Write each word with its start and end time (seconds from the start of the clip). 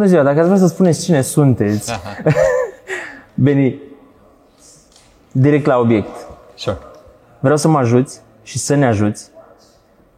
Bună 0.00 0.12
ziua, 0.12 0.22
dacă 0.24 0.38
ați 0.38 0.48
vrea 0.48 0.60
să 0.60 0.66
spuneți 0.66 1.04
cine 1.04 1.20
sunteți, 1.20 1.92
Beni, 3.34 3.80
direct 5.32 5.66
la 5.66 5.78
obiect. 5.78 6.26
Sure. 6.54 6.78
Vreau 7.40 7.56
să 7.56 7.68
mă 7.68 7.78
ajuți 7.78 8.20
și 8.42 8.58
să 8.58 8.74
ne 8.74 8.86
ajuți 8.86 9.30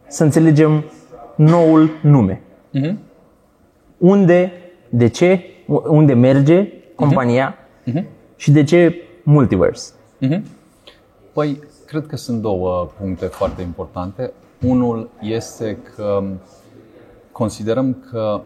să 0.07 0.23
înțelegem 0.23 0.83
noul 1.35 1.89
nume. 2.01 2.41
Mhm. 2.71 2.99
Unde, 3.97 4.51
de 4.89 5.07
ce, 5.07 5.41
unde 5.87 6.13
merge 6.13 6.71
compania 6.95 7.55
Mhm. 7.83 8.05
și 8.35 8.51
de 8.51 8.63
ce 8.63 8.95
multiverse. 9.23 9.91
Păi, 11.33 11.59
cred 11.85 12.05
că 12.07 12.15
sunt 12.15 12.41
două 12.41 12.89
puncte 12.99 13.25
foarte 13.25 13.61
importante. 13.61 14.31
Unul 14.65 15.09
este 15.21 15.77
că 15.95 16.23
considerăm 17.31 17.97
că 18.11 18.41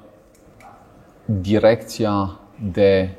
direcția 1.29 2.39
de 2.71 3.09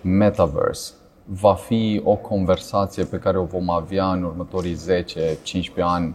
metaverse. 0.00 0.92
Va 1.24 1.54
fi 1.54 2.00
o 2.04 2.16
conversație 2.16 3.04
pe 3.04 3.18
care 3.18 3.38
o 3.38 3.44
vom 3.44 3.70
avea 3.70 4.12
în 4.12 4.22
următorii 4.22 4.76
10-15 4.76 5.80
ani, 5.80 6.14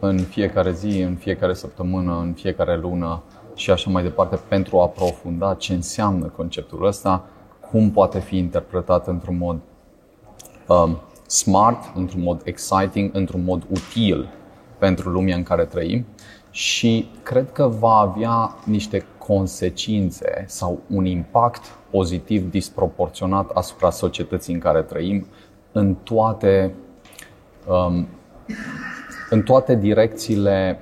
în 0.00 0.18
fiecare 0.18 0.72
zi, 0.72 1.00
în 1.00 1.14
fiecare 1.14 1.54
săptămână, 1.54 2.18
în 2.20 2.32
fiecare 2.32 2.76
lună 2.76 3.22
și 3.54 3.70
așa 3.70 3.90
mai 3.90 4.02
departe, 4.02 4.38
pentru 4.48 4.78
a 4.78 4.82
aprofunda 4.82 5.54
ce 5.54 5.72
înseamnă 5.72 6.26
conceptul 6.26 6.86
ăsta, 6.86 7.24
cum 7.70 7.90
poate 7.90 8.20
fi 8.20 8.36
interpretat 8.36 9.06
într-un 9.06 9.36
mod 9.36 9.58
um, 10.66 11.00
smart, 11.26 11.96
într-un 11.96 12.22
mod 12.22 12.40
exciting, 12.44 13.14
într-un 13.14 13.44
mod 13.44 13.66
util 13.70 14.28
pentru 14.78 15.08
lumea 15.08 15.36
în 15.36 15.42
care 15.42 15.64
trăim. 15.64 16.06
Și 16.50 17.08
cred 17.22 17.52
că 17.52 17.66
va 17.66 17.94
avea 17.94 18.56
niște 18.64 19.06
consecințe 19.28 20.44
sau 20.46 20.80
un 20.86 21.04
impact 21.04 21.64
pozitiv 21.90 22.50
disproporționat 22.50 23.50
asupra 23.50 23.90
societății 23.90 24.54
în 24.54 24.60
care 24.60 24.82
trăim 24.82 25.26
în 25.72 25.94
toate, 25.94 26.74
um, 27.66 28.08
în 29.30 29.42
toate 29.42 29.74
direcțiile 29.74 30.80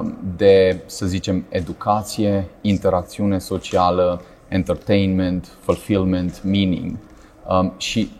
um, 0.00 0.18
de, 0.36 0.80
să 0.86 1.06
zicem, 1.06 1.44
educație, 1.48 2.48
interacțiune 2.60 3.38
socială, 3.38 4.20
entertainment, 4.48 5.48
fulfillment, 5.60 6.42
meaning. 6.44 6.96
Um, 7.48 7.72
și 7.76 8.10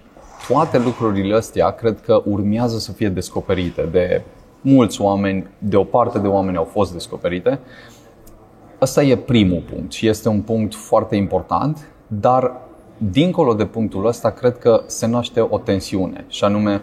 toate 0.48 0.78
lucrurile 0.78 1.34
astea 1.34 1.70
cred 1.70 2.00
că 2.00 2.22
urmează 2.24 2.78
să 2.78 2.92
fie 2.92 3.08
descoperite 3.08 3.88
de 3.90 4.22
mulți 4.60 5.00
oameni, 5.00 5.46
de 5.58 5.76
o 5.76 5.84
parte 5.84 6.18
de 6.18 6.26
oameni 6.26 6.56
au 6.56 6.64
fost 6.64 6.92
descoperite. 6.92 7.58
Ăsta 8.80 9.02
e 9.02 9.16
primul 9.16 9.62
punct 9.72 9.92
și 9.92 10.06
este 10.06 10.28
un 10.28 10.40
punct 10.40 10.74
foarte 10.74 11.16
important, 11.16 11.86
dar 12.06 12.52
dincolo 12.98 13.54
de 13.54 13.66
punctul 13.66 14.06
ăsta 14.06 14.30
cred 14.30 14.58
că 14.58 14.82
se 14.86 15.06
naște 15.06 15.40
o 15.40 15.58
tensiune 15.58 16.24
și 16.28 16.44
anume 16.44 16.82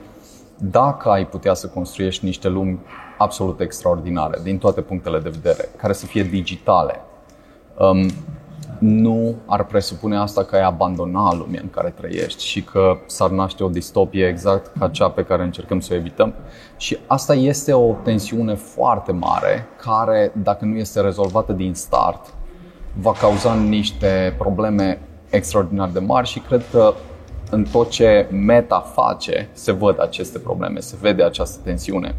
dacă 0.57 1.09
ai 1.09 1.27
putea 1.27 1.53
să 1.53 1.67
construiești 1.67 2.25
niște 2.25 2.47
lumi 2.47 2.79
absolut 3.17 3.59
extraordinare 3.59 4.39
din 4.43 4.57
toate 4.57 4.81
punctele 4.81 5.19
de 5.19 5.29
vedere, 5.29 5.69
care 5.77 5.93
să 5.93 6.05
fie 6.05 6.23
digitale, 6.23 7.01
um, 7.77 8.09
nu 8.79 9.35
ar 9.45 9.65
presupune 9.65 10.17
asta 10.17 10.43
că 10.43 10.55
ai 10.55 10.63
abandona 10.63 11.33
lumea 11.33 11.59
în 11.63 11.69
care 11.69 11.89
trăiești 11.89 12.45
și 12.45 12.63
că 12.63 12.97
s-ar 13.05 13.29
naște 13.29 13.63
o 13.63 13.69
distopie 13.69 14.27
exact 14.27 14.77
ca 14.79 14.87
cea 14.87 15.09
pe 15.09 15.23
care 15.23 15.43
încercăm 15.43 15.79
să 15.79 15.93
o 15.93 15.95
evităm. 15.95 16.33
Și 16.77 16.97
asta 17.07 17.33
este 17.33 17.73
o 17.73 17.93
tensiune 18.03 18.55
foarte 18.55 19.11
mare 19.11 19.67
care, 19.81 20.31
dacă 20.43 20.65
nu 20.65 20.75
este 20.75 21.01
rezolvată 21.01 21.53
din 21.53 21.73
start, 21.73 22.33
va 22.99 23.11
cauza 23.11 23.53
niște 23.53 24.35
probleme 24.37 25.01
extraordinar 25.29 25.89
de 25.89 25.99
mari 25.99 26.27
și 26.27 26.39
cred 26.39 26.63
că 26.71 26.93
în 27.49 27.65
tot 27.71 27.89
ce 27.89 28.27
meta 28.31 28.79
face 28.79 29.49
se 29.53 29.71
văd 29.71 30.01
aceste 30.01 30.39
probleme, 30.39 30.79
se 30.79 30.95
vede 31.01 31.23
această 31.23 31.59
tensiune. 31.63 32.15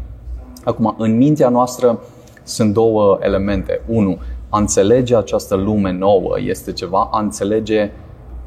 Acum, 0.63 0.95
în 0.97 1.17
mintea 1.17 1.49
noastră 1.49 1.99
sunt 2.43 2.73
două 2.73 3.17
elemente. 3.21 3.81
Unu, 3.87 4.17
a 4.49 4.57
înțelege 4.57 5.15
această 5.15 5.55
lume 5.55 5.91
nouă 5.91 6.39
este 6.39 6.73
ceva, 6.73 7.09
a 7.11 7.19
înțelege 7.19 7.91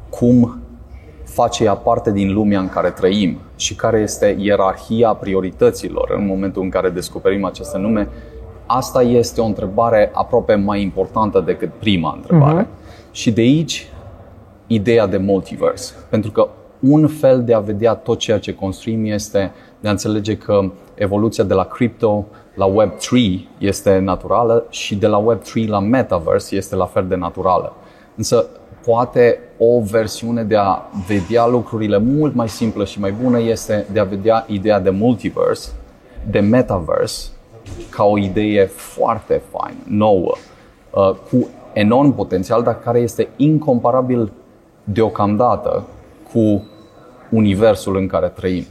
cum 0.09 0.57
face 1.23 1.63
ea 1.63 1.75
parte 1.75 2.11
din 2.11 2.33
lumea 2.33 2.59
în 2.59 2.69
care 2.69 2.89
trăim 2.89 3.37
și 3.55 3.75
care 3.75 3.99
este 3.99 4.35
ierarhia 4.39 5.13
priorităților 5.13 6.13
în 6.17 6.25
momentul 6.25 6.61
în 6.61 6.69
care 6.69 6.89
descoperim 6.89 7.45
această 7.45 7.77
lume, 7.77 8.07
asta 8.65 9.01
este 9.01 9.41
o 9.41 9.45
întrebare 9.45 10.11
aproape 10.13 10.55
mai 10.55 10.81
importantă 10.81 11.39
decât 11.39 11.69
prima 11.79 12.13
întrebare. 12.15 12.63
Uh-huh. 12.63 13.11
Și 13.11 13.31
de 13.31 13.41
aici 13.41 13.87
ideea 14.67 15.07
de 15.07 15.17
multiverse. 15.17 15.93
Pentru 16.09 16.31
că 16.31 16.47
un 16.79 17.07
fel 17.07 17.43
de 17.43 17.53
a 17.53 17.59
vedea 17.59 17.93
tot 17.93 18.17
ceea 18.17 18.39
ce 18.39 18.55
construim 18.55 19.05
este 19.05 19.51
de 19.79 19.87
a 19.87 19.91
înțelege 19.91 20.37
că 20.37 20.71
evoluția 20.93 21.43
de 21.43 21.53
la 21.53 21.63
crypto 21.63 22.25
la 22.53 22.73
Web3 22.73 23.39
este 23.57 23.97
naturală 23.97 24.65
și 24.69 24.95
de 24.95 25.07
la 25.07 25.23
Web3 25.23 25.67
la 25.67 25.79
Metaverse 25.79 26.55
este 26.55 26.75
la 26.75 26.85
fel 26.85 27.07
de 27.07 27.15
naturală. 27.15 27.73
Însă 28.15 28.45
poate 28.85 29.39
o 29.57 29.81
versiune 29.81 30.43
de 30.43 30.55
a 30.55 30.81
vedea 31.07 31.47
lucrurile 31.47 31.97
mult 31.97 32.33
mai 32.33 32.49
simplă 32.49 32.85
și 32.85 32.99
mai 32.99 33.11
bună 33.11 33.39
este 33.39 33.85
de 33.91 33.99
a 33.99 34.03
vedea 34.03 34.45
ideea 34.47 34.79
de 34.79 34.89
multiverse, 34.89 35.69
de 36.29 36.39
metaverse, 36.39 37.29
ca 37.89 38.03
o 38.03 38.17
idee 38.17 38.65
foarte 38.65 39.41
faină, 39.51 39.79
nouă, 39.87 40.33
uh, 40.89 41.15
cu 41.31 41.47
enorm 41.73 42.15
potențial, 42.15 42.63
dar 42.63 42.79
care 42.79 42.99
este 42.99 43.27
incomparabil 43.35 44.31
deocamdată 44.83 45.83
cu 46.33 46.67
universul 47.29 47.95
în 47.95 48.07
care 48.07 48.27
trăim, 48.27 48.65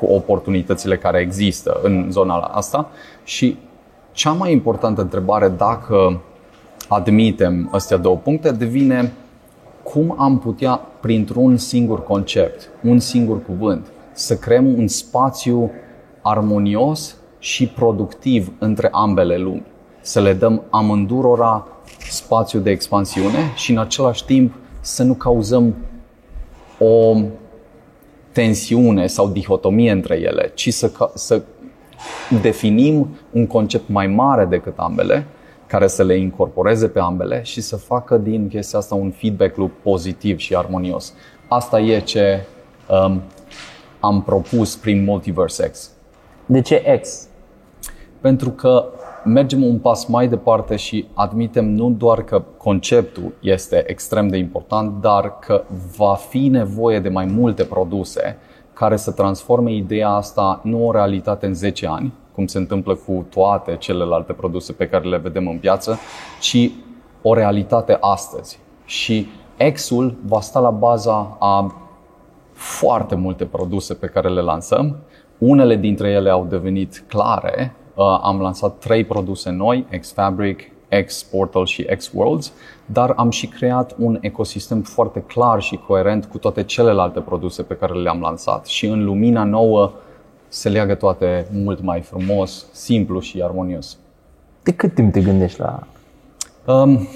cu 0.00 0.06
oportunitățile 0.06 0.96
care 0.96 1.20
există 1.20 1.80
în 1.82 2.06
zona 2.10 2.34
asta. 2.34 2.88
Și 3.24 3.56
cea 4.12 4.32
mai 4.32 4.52
importantă 4.52 5.00
întrebare, 5.00 5.48
dacă 5.48 6.20
admitem 6.88 7.68
astea 7.72 7.96
două 7.96 8.16
puncte, 8.16 8.50
devine 8.50 9.12
cum 9.82 10.14
am 10.18 10.38
putea, 10.38 10.80
printr-un 11.00 11.56
singur 11.56 12.02
concept, 12.02 12.70
un 12.82 12.98
singur 12.98 13.42
cuvânt, 13.42 13.86
să 14.12 14.36
creăm 14.36 14.78
un 14.78 14.88
spațiu 14.88 15.70
armonios 16.22 17.16
și 17.38 17.66
productiv 17.66 18.52
între 18.58 18.88
ambele 18.92 19.36
lumi. 19.36 19.66
Să 20.00 20.20
le 20.20 20.32
dăm 20.32 20.62
amândurora 20.70 21.66
spațiu 22.10 22.58
de 22.58 22.70
expansiune 22.70 23.52
și 23.54 23.70
în 23.70 23.78
același 23.78 24.24
timp 24.24 24.54
să 24.80 25.02
nu 25.02 25.14
cauzăm 25.14 25.74
o 26.78 27.16
tensiune 28.38 29.06
sau 29.06 29.28
dihotomie 29.28 29.90
între 29.90 30.14
ele, 30.20 30.50
ci 30.54 30.72
să, 30.72 31.10
să 31.14 31.42
definim 32.40 33.16
un 33.30 33.46
concept 33.46 33.88
mai 33.88 34.06
mare 34.06 34.44
decât 34.44 34.78
ambele, 34.78 35.26
care 35.66 35.86
să 35.86 36.02
le 36.02 36.16
incorporeze 36.16 36.88
pe 36.88 36.98
ambele 36.98 37.42
și 37.42 37.60
să 37.60 37.76
facă 37.76 38.16
din 38.16 38.48
chestia 38.48 38.78
asta 38.78 38.94
un 38.94 39.10
feedback 39.10 39.56
loop 39.56 39.70
pozitiv 39.82 40.38
și 40.38 40.54
armonios. 40.54 41.12
Asta 41.48 41.80
e 41.80 42.00
ce 42.00 42.44
um, 42.88 43.22
am 44.00 44.22
propus 44.22 44.76
prin 44.76 45.04
Multiverse 45.04 45.68
X. 45.70 45.90
De 46.46 46.60
ce 46.60 47.00
X? 47.00 47.26
Pentru 48.20 48.50
că 48.50 48.88
mergem 49.28 49.62
un 49.62 49.78
pas 49.78 50.06
mai 50.06 50.28
departe 50.28 50.76
și 50.76 51.06
admitem 51.14 51.70
nu 51.70 51.90
doar 51.90 52.22
că 52.22 52.42
conceptul 52.56 53.34
este 53.40 53.84
extrem 53.86 54.28
de 54.28 54.36
important, 54.36 55.00
dar 55.00 55.38
că 55.38 55.64
va 55.96 56.14
fi 56.14 56.48
nevoie 56.48 57.00
de 57.00 57.08
mai 57.08 57.24
multe 57.24 57.64
produse 57.64 58.38
care 58.72 58.96
să 58.96 59.12
transforme 59.12 59.74
ideea 59.74 60.08
asta 60.08 60.60
nu 60.62 60.86
o 60.86 60.92
realitate 60.92 61.46
în 61.46 61.54
10 61.54 61.86
ani, 61.86 62.12
cum 62.34 62.46
se 62.46 62.58
întâmplă 62.58 62.94
cu 62.94 63.26
toate 63.30 63.76
celelalte 63.76 64.32
produse 64.32 64.72
pe 64.72 64.88
care 64.88 65.08
le 65.08 65.16
vedem 65.16 65.48
în 65.48 65.58
piață, 65.58 65.98
ci 66.40 66.70
o 67.22 67.34
realitate 67.34 67.96
astăzi. 68.00 68.58
Și 68.84 69.26
X-ul 69.72 70.16
va 70.26 70.40
sta 70.40 70.60
la 70.60 70.70
baza 70.70 71.36
a 71.38 71.74
foarte 72.52 73.14
multe 73.14 73.44
produse 73.44 73.94
pe 73.94 74.06
care 74.06 74.28
le 74.28 74.40
lansăm. 74.40 74.96
Unele 75.38 75.76
dintre 75.76 76.10
ele 76.10 76.30
au 76.30 76.44
devenit 76.44 77.04
clare. 77.08 77.74
Am 78.22 78.40
lansat 78.40 78.78
trei 78.78 79.04
produse 79.04 79.50
noi, 79.50 79.86
X-Fabric, 80.00 80.60
X-Portal 81.04 81.66
și 81.66 81.82
X-Worlds, 81.82 82.52
dar 82.86 83.12
am 83.16 83.30
și 83.30 83.46
creat 83.46 83.94
un 83.98 84.18
ecosistem 84.20 84.82
foarte 84.82 85.20
clar 85.20 85.60
și 85.60 85.76
coerent 85.76 86.24
cu 86.24 86.38
toate 86.38 86.62
celelalte 86.62 87.20
produse 87.20 87.62
pe 87.62 87.74
care 87.74 87.92
le-am 87.92 88.20
lansat. 88.20 88.66
Și 88.66 88.86
în 88.86 89.04
lumina 89.04 89.44
nouă 89.44 89.92
se 90.48 90.68
leagă 90.68 90.94
toate 90.94 91.46
mult 91.52 91.82
mai 91.82 92.00
frumos, 92.00 92.66
simplu 92.72 93.20
și 93.20 93.42
armonios. 93.42 93.96
De 94.62 94.72
cât 94.72 94.94
timp 94.94 95.12
te 95.12 95.20
gândești 95.20 95.60
la... 95.60 95.86
Um, 96.66 97.08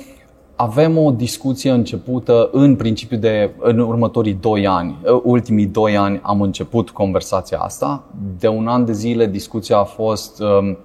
avem 0.57 0.99
o 0.99 1.11
discuție 1.11 1.71
începută 1.71 2.49
în 2.53 2.77
principiu 2.77 3.17
de 3.17 3.51
în 3.59 3.79
următorii 3.79 4.35
doi 4.41 4.67
ani. 4.67 4.97
Ultimii 5.23 5.67
doi 5.67 5.97
ani 5.97 6.21
am 6.23 6.41
început 6.41 6.91
conversația 6.91 7.59
asta. 7.59 8.03
De 8.39 8.49
un 8.49 8.69
an 8.69 8.85
de 8.85 8.93
zile 8.93 9.27
discuția 9.27 9.79
a 9.79 9.85
fost 9.85 10.41
um, 10.41 10.79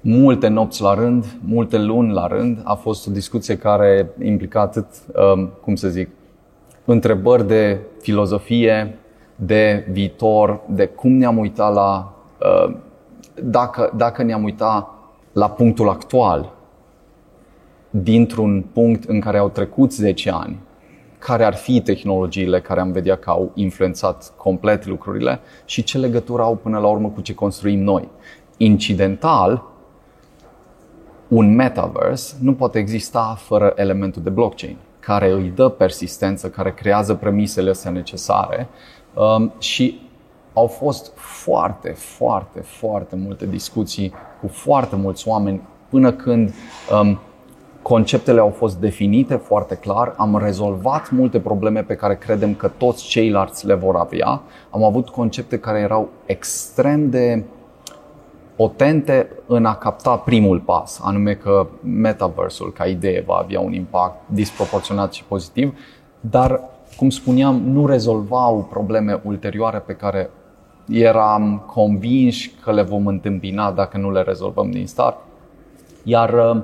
multe 0.00 0.48
nopți 0.48 0.82
la 0.82 0.94
rând, 0.94 1.24
multe 1.44 1.78
luni 1.78 2.12
la 2.12 2.26
rând. 2.26 2.60
A 2.64 2.74
fost 2.74 3.06
o 3.08 3.10
discuție 3.10 3.56
care 3.56 4.10
implica 4.24 4.60
atât, 4.60 4.86
um, 5.34 5.50
cum 5.60 5.74
să 5.74 5.88
zic, 5.88 6.08
întrebări 6.84 7.46
de 7.46 7.80
filozofie, 8.00 8.98
de 9.36 9.86
viitor, 9.90 10.60
de 10.68 10.86
cum 10.86 11.12
ne-am 11.12 11.38
uitat 11.38 11.74
la, 11.74 12.14
uh, 12.40 12.74
dacă, 13.42 13.92
dacă 13.96 14.22
ne-am 14.22 14.42
uitat 14.42 14.88
la 15.32 15.50
punctul 15.50 15.88
actual, 15.88 16.55
dintr-un 18.02 18.64
punct 18.72 19.04
în 19.04 19.20
care 19.20 19.38
au 19.38 19.48
trecut 19.48 19.92
10 19.92 20.30
ani, 20.30 20.58
care 21.18 21.44
ar 21.44 21.54
fi 21.54 21.80
tehnologiile 21.80 22.60
care 22.60 22.80
am 22.80 22.92
vedea 22.92 23.16
că 23.16 23.30
au 23.30 23.50
influențat 23.54 24.32
complet 24.36 24.86
lucrurile 24.86 25.40
și 25.64 25.82
ce 25.82 25.98
legătură 25.98 26.42
au 26.42 26.54
până 26.54 26.78
la 26.78 26.86
urmă 26.86 27.08
cu 27.08 27.20
ce 27.20 27.34
construim 27.34 27.82
noi. 27.82 28.08
Incidental, 28.56 29.62
un 31.28 31.54
metaverse 31.54 32.34
nu 32.40 32.54
poate 32.54 32.78
exista 32.78 33.36
fără 33.38 33.72
elementul 33.76 34.22
de 34.22 34.30
blockchain, 34.30 34.76
care 35.00 35.32
îi 35.32 35.52
dă 35.54 35.68
persistență, 35.68 36.48
care 36.48 36.72
creează 36.72 37.14
premisele 37.14 37.70
astea 37.70 37.90
necesare 37.90 38.68
um, 39.14 39.52
și 39.58 40.00
au 40.52 40.66
fost 40.66 41.12
foarte, 41.14 41.90
foarte, 41.90 42.60
foarte 42.60 43.16
multe 43.16 43.46
discuții 43.46 44.12
cu 44.40 44.48
foarte 44.48 44.96
mulți 44.96 45.28
oameni 45.28 45.60
până 45.88 46.12
când 46.12 46.54
um, 47.02 47.18
conceptele 47.86 48.40
au 48.40 48.50
fost 48.50 48.76
definite 48.76 49.34
foarte 49.34 49.74
clar, 49.74 50.14
am 50.16 50.38
rezolvat 50.38 51.10
multe 51.10 51.40
probleme 51.40 51.82
pe 51.82 51.94
care 51.94 52.16
credem 52.16 52.54
că 52.54 52.68
toți 52.68 53.04
ceilalți 53.04 53.66
le 53.66 53.74
vor 53.74 53.96
avea. 53.96 54.40
Am 54.70 54.84
avut 54.84 55.08
concepte 55.08 55.58
care 55.58 55.78
erau 55.78 56.08
extrem 56.24 57.10
de 57.10 57.44
potente 58.56 59.28
în 59.46 59.64
a 59.64 59.74
capta 59.74 60.16
primul 60.16 60.60
pas, 60.60 61.00
anume 61.02 61.34
că 61.34 61.66
metaversul 61.82 62.72
ca 62.72 62.84
idee 62.84 63.24
va 63.26 63.34
avea 63.34 63.60
un 63.60 63.72
impact 63.72 64.16
disproporționat 64.26 65.12
și 65.12 65.24
pozitiv, 65.24 65.78
dar, 66.20 66.60
cum 66.96 67.10
spuneam, 67.10 67.60
nu 67.60 67.86
rezolvau 67.86 68.66
probleme 68.70 69.20
ulterioare 69.24 69.78
pe 69.78 69.92
care 69.92 70.30
eram 70.88 71.64
convinși 71.66 72.52
că 72.62 72.72
le 72.72 72.82
vom 72.82 73.06
întâmpina 73.06 73.70
dacă 73.70 73.98
nu 73.98 74.10
le 74.10 74.22
rezolvăm 74.22 74.70
din 74.70 74.86
start. 74.86 75.16
Iar 76.02 76.32
uh, 76.32 76.62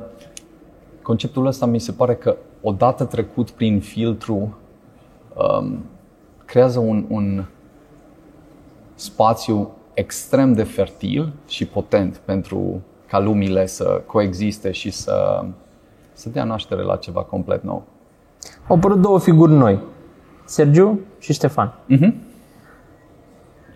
conceptul 1.02 1.46
ăsta 1.46 1.66
mi 1.66 1.78
se 1.78 1.92
pare 1.92 2.14
că 2.14 2.36
odată 2.62 3.04
trecut 3.04 3.50
prin 3.50 3.80
filtru 3.80 4.58
um, 5.60 5.78
creează 6.44 6.78
un, 6.78 7.04
un 7.08 7.44
spațiu 8.94 9.70
extrem 9.94 10.52
de 10.52 10.62
fertil 10.62 11.32
și 11.48 11.66
potent 11.66 12.16
pentru 12.16 12.80
ca 13.08 13.18
lumile 13.18 13.66
să 13.66 14.02
coexiste 14.06 14.70
și 14.70 14.90
să, 14.90 15.44
să 16.12 16.28
dea 16.28 16.44
naștere 16.44 16.82
la 16.82 16.96
ceva 16.96 17.22
complet 17.22 17.62
nou. 17.62 17.82
Au 18.68 18.76
apărut 18.76 19.00
două 19.00 19.18
figuri 19.18 19.52
noi, 19.52 19.80
Sergiu 20.44 21.00
și 21.18 21.32
Ștefan. 21.32 21.72
Uh-huh. 21.90 22.12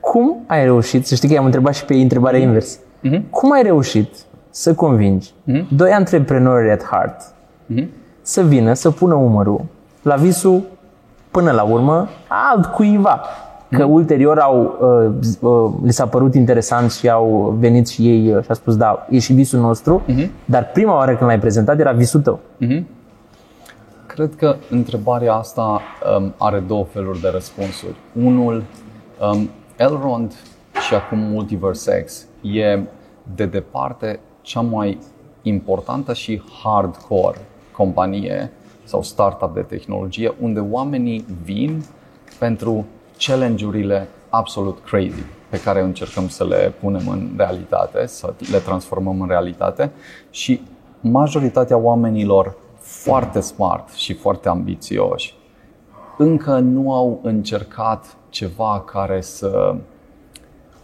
Cum 0.01 0.45
ai 0.47 0.65
reușit, 0.65 1.07
să 1.07 1.15
știi 1.15 1.29
că 1.29 1.35
i-am 1.35 1.45
întrebat 1.45 1.75
și 1.75 1.85
pe 1.85 1.95
ei 1.95 2.03
întrebarea 2.03 2.41
uh-huh. 2.41 2.45
invers, 2.45 2.79
uh-huh. 2.79 3.21
cum 3.31 3.53
ai 3.53 3.63
reușit 3.63 4.26
să 4.57 4.75
convingi 4.75 5.31
uh-huh. 5.31 5.65
doi 5.69 5.91
antreprenori 5.91 6.71
at 6.71 6.85
heart 6.85 7.23
uh-huh. 7.23 7.87
să 8.23 8.43
vină, 8.43 8.73
să 8.73 8.91
pună 8.91 9.15
umărul 9.15 9.65
la 10.03 10.15
visul 10.15 10.63
până 11.31 11.51
la 11.51 11.63
urmă 11.63 12.09
alt 12.29 12.67
cuiva 12.67 13.21
că 13.71 13.85
ulterior 13.85 14.39
au, 14.39 14.77
uh, 14.81 15.27
uh, 15.41 15.73
li 15.83 15.93
s-a 15.93 16.07
părut 16.07 16.35
interesant 16.35 16.93
și 16.93 17.09
au 17.09 17.57
venit 17.59 17.89
și 17.89 18.09
ei 18.09 18.35
uh, 18.35 18.43
și 18.43 18.51
a 18.51 18.55
spus, 18.55 18.77
da, 18.77 19.07
e 19.11 19.19
și 19.19 19.33
visul 19.33 19.61
nostru, 19.61 20.03
uh-huh. 20.09 20.29
dar 20.45 20.71
prima 20.73 20.95
oară 20.95 21.17
când 21.17 21.31
l-ai 21.31 21.41
prezentat 21.41 21.79
era 21.79 21.93
visul 21.93 22.21
tău. 22.21 22.41
Uh-huh. 22.65 22.83
Cred 24.07 24.35
că 24.37 24.57
întrebarea 24.71 25.35
asta 25.35 25.81
um, 26.19 26.35
are 26.39 26.59
două 26.59 26.85
feluri 26.85 27.21
de 27.21 27.29
răspunsuri. 27.33 27.97
Unul, 28.25 28.65
um, 29.33 29.51
Elrond 29.77 30.33
și 30.87 30.95
acum 30.95 31.19
Multiverse 31.19 32.03
X 32.05 32.27
e 32.43 32.81
de 33.35 33.47
departe 33.47 34.21
cea 34.47 34.61
mai 34.61 34.99
importantă 35.43 36.13
și 36.13 36.43
hardcore 36.63 37.39
companie 37.73 38.53
sau 38.85 39.03
startup 39.03 39.55
de 39.55 39.61
tehnologie 39.61 40.35
unde 40.41 40.61
oamenii 40.61 41.25
vin 41.43 41.85
pentru 42.39 42.85
challenge-urile 43.19 44.09
absolut 44.29 44.79
crazy 44.85 45.23
pe 45.49 45.61
care 45.61 45.81
încercăm 45.81 46.29
să 46.29 46.45
le 46.45 46.73
punem 46.81 47.09
în 47.09 47.31
realitate, 47.37 48.07
să 48.07 48.35
le 48.51 48.59
transformăm 48.59 49.21
în 49.21 49.29
realitate. 49.29 49.93
Și 50.31 50.61
majoritatea 51.01 51.77
oamenilor 51.77 52.57
foarte 52.79 53.41
smart 53.41 53.93
și 53.93 54.15
foarte 54.15 54.49
ambițioși 54.49 55.35
încă 56.19 56.59
nu 56.59 56.95
au 56.95 57.21
încercat 57.23 58.17
ceva 58.29 58.83
care 58.87 59.21
să 59.21 59.77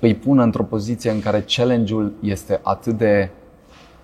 îi 0.00 0.14
pună 0.14 0.42
într-o 0.42 0.62
poziție 0.62 1.10
în 1.10 1.20
care 1.20 1.44
challenge-ul 1.48 2.12
este 2.20 2.60
atât 2.62 2.96
de 2.96 3.30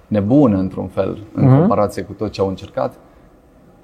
nebun 0.09 0.53
într-un 0.53 0.87
fel 0.87 1.19
în 1.35 1.45
uh-huh. 1.45 1.59
comparație 1.59 2.03
cu 2.03 2.13
tot 2.13 2.33
ce 2.33 2.41
au 2.41 2.49
încercat, 2.49 2.95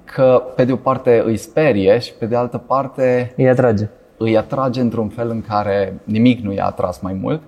că 0.03 0.43
pe 0.55 0.65
de 0.65 0.71
o 0.71 0.75
parte 0.75 1.23
îi 1.25 1.37
sperie 1.37 1.99
și 1.99 2.13
pe 2.13 2.25
de 2.25 2.35
altă 2.35 2.57
parte 2.57 3.33
îi 3.37 3.49
atrage 3.49 3.89
îi 4.17 4.37
atrage 4.37 4.81
într-un 4.81 5.09
fel 5.09 5.29
în 5.29 5.41
care 5.41 5.99
nimic 6.03 6.39
nu 6.39 6.53
i-a 6.53 6.65
atras 6.65 6.99
mai 6.99 7.13
mult. 7.13 7.41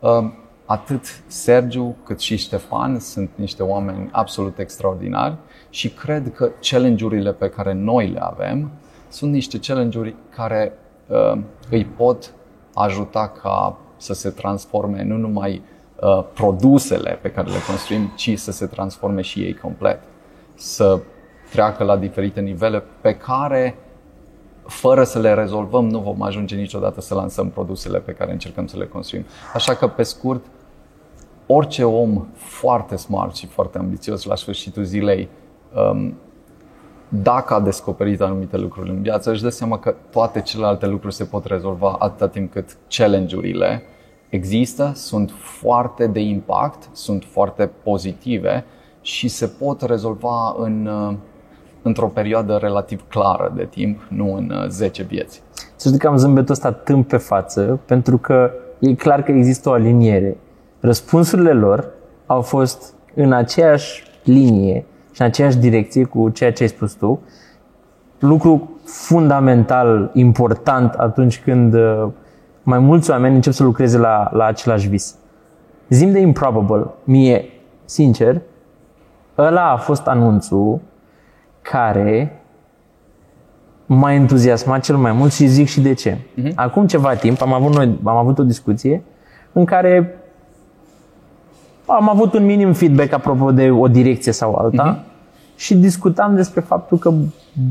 Uh, 0.00 0.30
atât 0.66 1.04
Sergiu 1.26 1.96
cât 2.04 2.20
și 2.20 2.36
Ștefan 2.36 2.98
sunt 2.98 3.30
niște 3.34 3.62
oameni 3.62 4.08
absolut 4.12 4.58
extraordinari 4.58 5.36
și 5.70 5.90
cred 5.90 6.32
că 6.34 6.50
challenge-urile 6.60 7.32
pe 7.32 7.48
care 7.48 7.72
noi 7.72 8.08
le 8.08 8.20
avem 8.22 8.70
sunt 9.08 9.32
niște 9.32 9.58
challenge-uri 9.58 10.14
care 10.36 10.72
uh, 11.06 11.40
îi 11.70 11.84
pot 11.84 12.32
ajuta 12.74 13.32
ca 13.42 13.78
să 13.96 14.14
se 14.14 14.30
transforme 14.30 15.02
nu 15.02 15.16
numai 15.16 15.62
uh, 16.00 16.24
produsele 16.34 17.18
pe 17.22 17.30
care 17.30 17.50
le 17.50 17.58
construim, 17.66 18.12
ci 18.16 18.38
să 18.38 18.52
se 18.52 18.66
transforme 18.66 19.20
și 19.20 19.40
ei 19.40 19.54
complet. 19.54 20.00
Să 20.54 21.00
treacă 21.50 21.84
la 21.84 21.96
diferite 21.96 22.40
nivele 22.40 22.82
pe 23.00 23.14
care 23.14 23.78
fără 24.66 25.04
să 25.04 25.18
le 25.18 25.34
rezolvăm, 25.34 25.88
nu 25.88 25.98
vom 25.98 26.22
ajunge 26.22 26.56
niciodată 26.56 27.00
să 27.00 27.14
lansăm 27.14 27.48
produsele 27.48 27.98
pe 27.98 28.12
care 28.12 28.32
încercăm 28.32 28.66
să 28.66 28.76
le 28.76 28.86
construim. 28.86 29.24
Așa 29.54 29.74
că, 29.74 29.86
pe 29.88 30.02
scurt, 30.02 30.44
orice 31.46 31.84
om 31.84 32.26
foarte 32.34 32.96
smart 32.96 33.34
și 33.34 33.46
foarte 33.46 33.78
ambițios 33.78 34.24
la 34.24 34.34
sfârșitul 34.34 34.82
zilei, 34.82 35.28
um, 35.90 36.14
dacă 37.08 37.54
a 37.54 37.60
descoperit 37.60 38.20
anumite 38.20 38.56
lucruri 38.56 38.90
în 38.90 39.02
viață, 39.02 39.30
își 39.30 39.42
dă 39.42 39.48
seama 39.48 39.78
că 39.78 39.94
toate 40.10 40.40
celelalte 40.40 40.86
lucruri 40.86 41.14
se 41.14 41.24
pot 41.24 41.44
rezolva 41.44 41.96
atâta 41.98 42.28
timp 42.28 42.52
cât 42.52 42.76
challenge-urile 42.88 43.82
există, 44.34 44.92
sunt 44.94 45.30
foarte 45.60 46.06
de 46.06 46.20
impact, 46.20 46.88
sunt 46.92 47.24
foarte 47.30 47.70
pozitive 47.82 48.64
și 49.00 49.28
se 49.28 49.46
pot 49.46 49.82
rezolva 49.82 50.54
în 50.58 50.86
uh, 50.86 51.16
într-o 51.82 52.06
perioadă 52.06 52.56
relativ 52.56 53.04
clară 53.08 53.52
de 53.56 53.64
timp, 53.64 54.00
nu 54.08 54.34
în 54.34 54.52
10 54.68 55.02
uh, 55.02 55.08
vieți. 55.08 55.42
Să 55.76 55.88
știi 55.88 56.00
că 56.00 56.06
am 56.06 56.16
zâmbetul 56.16 56.52
ăsta 56.52 56.72
tâmp 56.72 57.08
pe 57.08 57.16
față, 57.16 57.80
pentru 57.86 58.18
că 58.18 58.50
e 58.78 58.94
clar 58.94 59.22
că 59.22 59.32
există 59.32 59.68
o 59.68 59.72
aliniere. 59.72 60.36
Răspunsurile 60.80 61.52
lor 61.52 61.90
au 62.26 62.40
fost 62.40 62.94
în 63.14 63.32
aceeași 63.32 64.02
linie 64.24 64.84
și 65.12 65.20
în 65.20 65.26
aceeași 65.26 65.56
direcție 65.56 66.04
cu 66.04 66.28
ceea 66.28 66.52
ce 66.52 66.62
ai 66.62 66.68
spus 66.68 66.92
tu. 66.92 67.20
Lucru 68.18 68.70
fundamental, 68.84 70.10
important 70.14 70.94
atunci 70.94 71.40
când 71.40 71.74
uh, 71.74 72.08
mai 72.64 72.78
mulți 72.78 73.10
oameni 73.10 73.34
încep 73.34 73.52
să 73.52 73.62
lucreze 73.62 73.98
la, 73.98 74.30
la 74.32 74.44
același 74.44 74.88
vis. 74.88 75.14
Zim 75.88 76.12
de 76.12 76.18
improbable, 76.18 76.86
mie, 77.04 77.44
sincer, 77.84 78.40
ăla 79.38 79.70
a 79.70 79.76
fost 79.76 80.06
anunțul 80.06 80.80
care 81.62 82.40
m-a 83.86 84.12
entuziasmat 84.12 84.80
cel 84.80 84.96
mai 84.96 85.12
mult 85.12 85.32
și 85.32 85.46
zic 85.46 85.66
și 85.66 85.80
de 85.80 85.92
ce. 85.92 86.16
Uh-huh. 86.16 86.54
Acum 86.54 86.86
ceva 86.86 87.14
timp 87.14 87.42
am 87.42 87.52
avut, 87.52 87.74
noi, 87.74 87.98
am 88.04 88.16
avut 88.16 88.38
o 88.38 88.42
discuție 88.42 89.02
în 89.52 89.64
care 89.64 90.18
am 91.86 92.08
avut 92.08 92.34
un 92.34 92.44
minim 92.44 92.72
feedback 92.72 93.12
apropo 93.12 93.52
de 93.52 93.70
o 93.70 93.88
direcție 93.88 94.32
sau 94.32 94.54
alta 94.54 94.96
uh-huh. 94.96 95.56
și 95.56 95.76
discutam 95.76 96.34
despre 96.34 96.60
faptul 96.60 96.98
că 96.98 97.12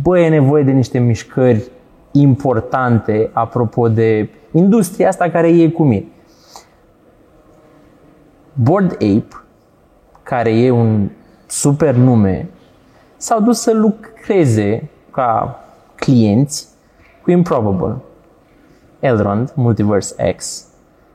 bă, 0.02 0.20
e 0.20 0.30
nevoie 0.30 0.64
de 0.64 0.72
niște 0.72 1.00
mișcări 1.00 1.64
importante 2.13 3.29
apropo 3.34 3.89
de 3.89 4.29
industria 4.51 5.08
asta 5.08 5.29
care 5.29 5.48
e 5.48 5.70
cu 5.70 5.84
mine. 5.84 6.05
Board 8.53 8.91
Ape, 8.91 9.27
care 10.24 10.58
e 10.58 10.72
un 10.72 11.10
super 11.48 11.96
nume 11.96 12.50
s-au 13.17 13.41
dus 13.41 13.60
să 13.60 13.74
lucreze 13.74 14.89
ca 15.12 15.60
clienți 15.96 16.67
cu 17.22 17.32
Improbable. 17.32 17.96
Elrond, 19.00 19.51
Multiverse 19.55 20.34
X, 20.36 20.67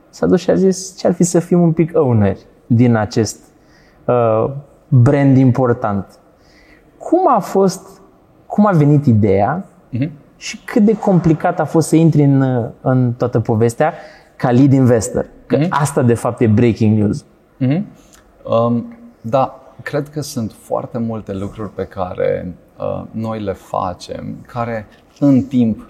s-a 0.09 0.25
dus 0.25 0.39
și 0.39 0.49
a 0.49 0.55
zis 0.55 0.97
ce 0.97 1.07
ar 1.07 1.13
fi 1.13 1.23
să 1.23 1.39
fim 1.39 1.61
un 1.61 1.71
pic 1.71 1.97
owner 1.97 2.37
din 2.67 2.95
acest 2.95 3.39
uh, 4.05 4.45
brand 4.87 5.37
important. 5.37 6.19
Cum 6.97 7.35
a 7.35 7.39
fost, 7.39 8.01
cum 8.45 8.65
a 8.65 8.71
venit 8.71 9.05
ideea 9.05 9.65
uh-huh. 9.93 10.09
Și 10.39 10.59
cât 10.65 10.83
de 10.83 10.97
complicat 10.97 11.59
a 11.59 11.65
fost 11.65 11.87
să 11.87 11.95
intri 11.95 12.21
în, 12.21 12.69
în 12.81 13.13
toată 13.13 13.39
povestea 13.39 13.93
ca 14.35 14.51
lead 14.51 14.73
investor? 14.73 15.25
Că 15.45 15.57
uh-huh. 15.57 15.69
asta 15.69 16.01
de 16.01 16.13
fapt 16.13 16.41
e 16.41 16.47
breaking 16.47 16.97
news. 16.97 17.25
Uh-huh. 17.61 17.81
Um, 18.43 18.97
da, 19.21 19.59
cred 19.83 20.09
că 20.09 20.21
sunt 20.21 20.51
foarte 20.51 20.97
multe 20.97 21.33
lucruri 21.33 21.69
pe 21.69 21.83
care 21.83 22.53
uh, 22.77 23.03
noi 23.11 23.39
le 23.39 23.53
facem, 23.53 24.35
care 24.47 24.87
în 25.19 25.43
timp 25.43 25.89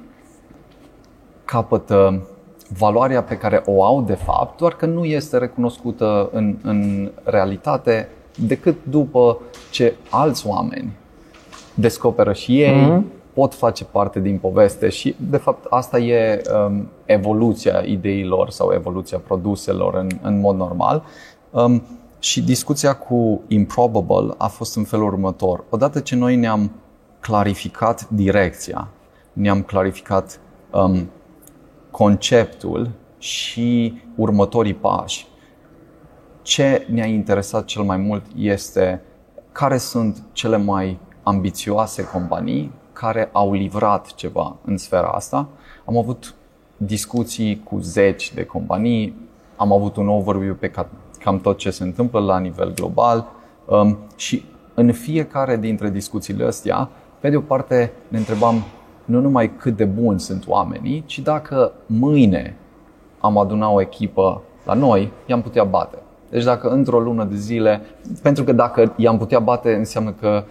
capătă 1.45 2.27
valoarea 2.77 3.23
pe 3.23 3.37
care 3.37 3.61
o 3.65 3.83
au 3.83 4.01
de 4.01 4.13
fapt, 4.13 4.57
doar 4.57 4.73
că 4.73 4.85
nu 4.85 5.05
este 5.05 5.37
recunoscută 5.37 6.29
în, 6.31 6.57
în 6.61 7.11
realitate 7.23 8.09
decât 8.47 8.75
după 8.83 9.37
ce 9.71 9.95
alți 10.09 10.47
oameni 10.47 10.91
descoperă 11.73 12.33
și 12.33 12.61
ei, 12.61 12.73
mm-hmm. 12.73 13.18
Pot 13.33 13.53
face 13.53 13.85
parte 13.85 14.19
din 14.19 14.37
poveste 14.37 14.89
și 14.89 15.15
de 15.29 15.37
fapt 15.37 15.65
asta 15.69 15.97
e 15.97 16.41
um, 16.67 16.87
evoluția 17.05 17.83
ideilor 17.85 18.49
sau 18.49 18.71
evoluția 18.73 19.17
produselor 19.17 19.95
în, 19.95 20.09
în 20.21 20.39
mod 20.39 20.55
normal. 20.55 21.03
Um, 21.51 21.83
și 22.19 22.41
discuția 22.43 22.93
cu 22.93 23.41
Improbable 23.47 24.33
a 24.37 24.47
fost 24.47 24.75
în 24.75 24.83
felul 24.83 25.05
următor. 25.05 25.63
Odată 25.69 25.99
ce 25.99 26.15
noi 26.15 26.35
ne-am 26.35 26.71
clarificat 27.19 28.09
direcția, 28.09 28.87
ne-am 29.33 29.61
clarificat 29.61 30.39
um, 30.71 31.09
conceptul 31.91 32.91
și 33.17 34.01
următorii 34.15 34.73
pași, 34.73 35.27
ce 36.41 36.87
ne-a 36.91 37.05
interesat 37.05 37.65
cel 37.65 37.83
mai 37.83 37.97
mult 37.97 38.23
este 38.35 39.01
care 39.51 39.77
sunt 39.77 40.23
cele 40.31 40.57
mai 40.57 40.99
ambițioase 41.23 42.03
companii 42.03 42.71
care 42.99 43.29
au 43.31 43.53
livrat 43.53 44.13
ceva 44.15 44.55
în 44.65 44.77
sfera 44.77 45.07
asta. 45.07 45.47
Am 45.85 45.97
avut 45.97 46.35
discuții 46.77 47.61
cu 47.63 47.79
zeci 47.79 48.33
de 48.33 48.43
companii, 48.43 49.29
am 49.55 49.73
avut 49.73 49.95
un 49.95 50.07
overview 50.07 50.53
pe 50.53 50.71
cam 51.19 51.39
tot 51.39 51.57
ce 51.57 51.69
se 51.69 51.83
întâmplă 51.83 52.19
la 52.19 52.39
nivel 52.39 52.73
global 52.73 53.27
um, 53.65 53.97
și 54.15 54.45
în 54.73 54.91
fiecare 54.91 55.57
dintre 55.57 55.89
discuțiile 55.89 56.45
astea, 56.45 56.89
pe 57.19 57.29
de 57.29 57.35
o 57.35 57.41
parte 57.41 57.91
ne 58.07 58.17
întrebam 58.17 58.63
nu 59.05 59.21
numai 59.21 59.55
cât 59.55 59.75
de 59.75 59.85
buni 59.85 60.19
sunt 60.19 60.47
oamenii, 60.47 61.03
ci 61.05 61.19
dacă 61.19 61.71
mâine 61.85 62.55
am 63.19 63.37
adunat 63.37 63.73
o 63.73 63.81
echipă 63.81 64.41
la 64.65 64.73
noi, 64.73 65.11
i-am 65.25 65.41
putea 65.41 65.63
bate. 65.63 65.97
Deci 66.29 66.43
dacă 66.43 66.69
într-o 66.69 66.99
lună 66.99 67.23
de 67.23 67.35
zile, 67.35 67.81
pentru 68.21 68.43
că 68.43 68.51
dacă 68.51 68.93
i-am 68.97 69.17
putea 69.17 69.39
bate, 69.39 69.73
înseamnă 69.73 70.11
că 70.11 70.43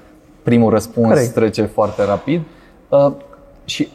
primul 0.42 0.70
răspuns 0.70 1.08
Correct. 1.08 1.32
trece 1.32 1.62
foarte 1.62 2.04
rapid. 2.04 2.42
Uh, 2.88 3.12
și 3.64 3.88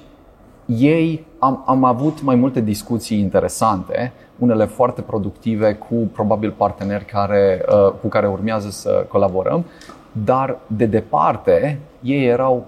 ei 0.65 1.25
am, 1.39 1.63
am 1.65 1.83
avut 1.83 2.21
mai 2.21 2.35
multe 2.35 2.61
discuții 2.61 3.19
interesante, 3.19 4.11
unele 4.39 4.65
foarte 4.65 5.01
productive 5.01 5.73
cu 5.73 5.95
probabil 5.95 6.53
parteneri 6.57 7.05
care, 7.05 7.65
uh, 7.69 7.93
cu 8.01 8.07
care 8.07 8.27
urmează 8.27 8.69
să 8.69 9.05
colaborăm, 9.07 9.65
dar 10.11 10.57
de 10.67 10.85
departe 10.85 11.79
ei 12.01 12.25
erau 12.25 12.65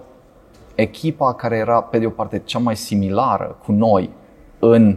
echipa 0.74 1.34
care 1.34 1.56
era 1.56 1.80
pe 1.80 1.98
de 1.98 2.06
o 2.06 2.10
parte 2.10 2.42
cea 2.44 2.58
mai 2.58 2.76
similară 2.76 3.56
cu 3.64 3.72
noi 3.72 4.10
în 4.58 4.96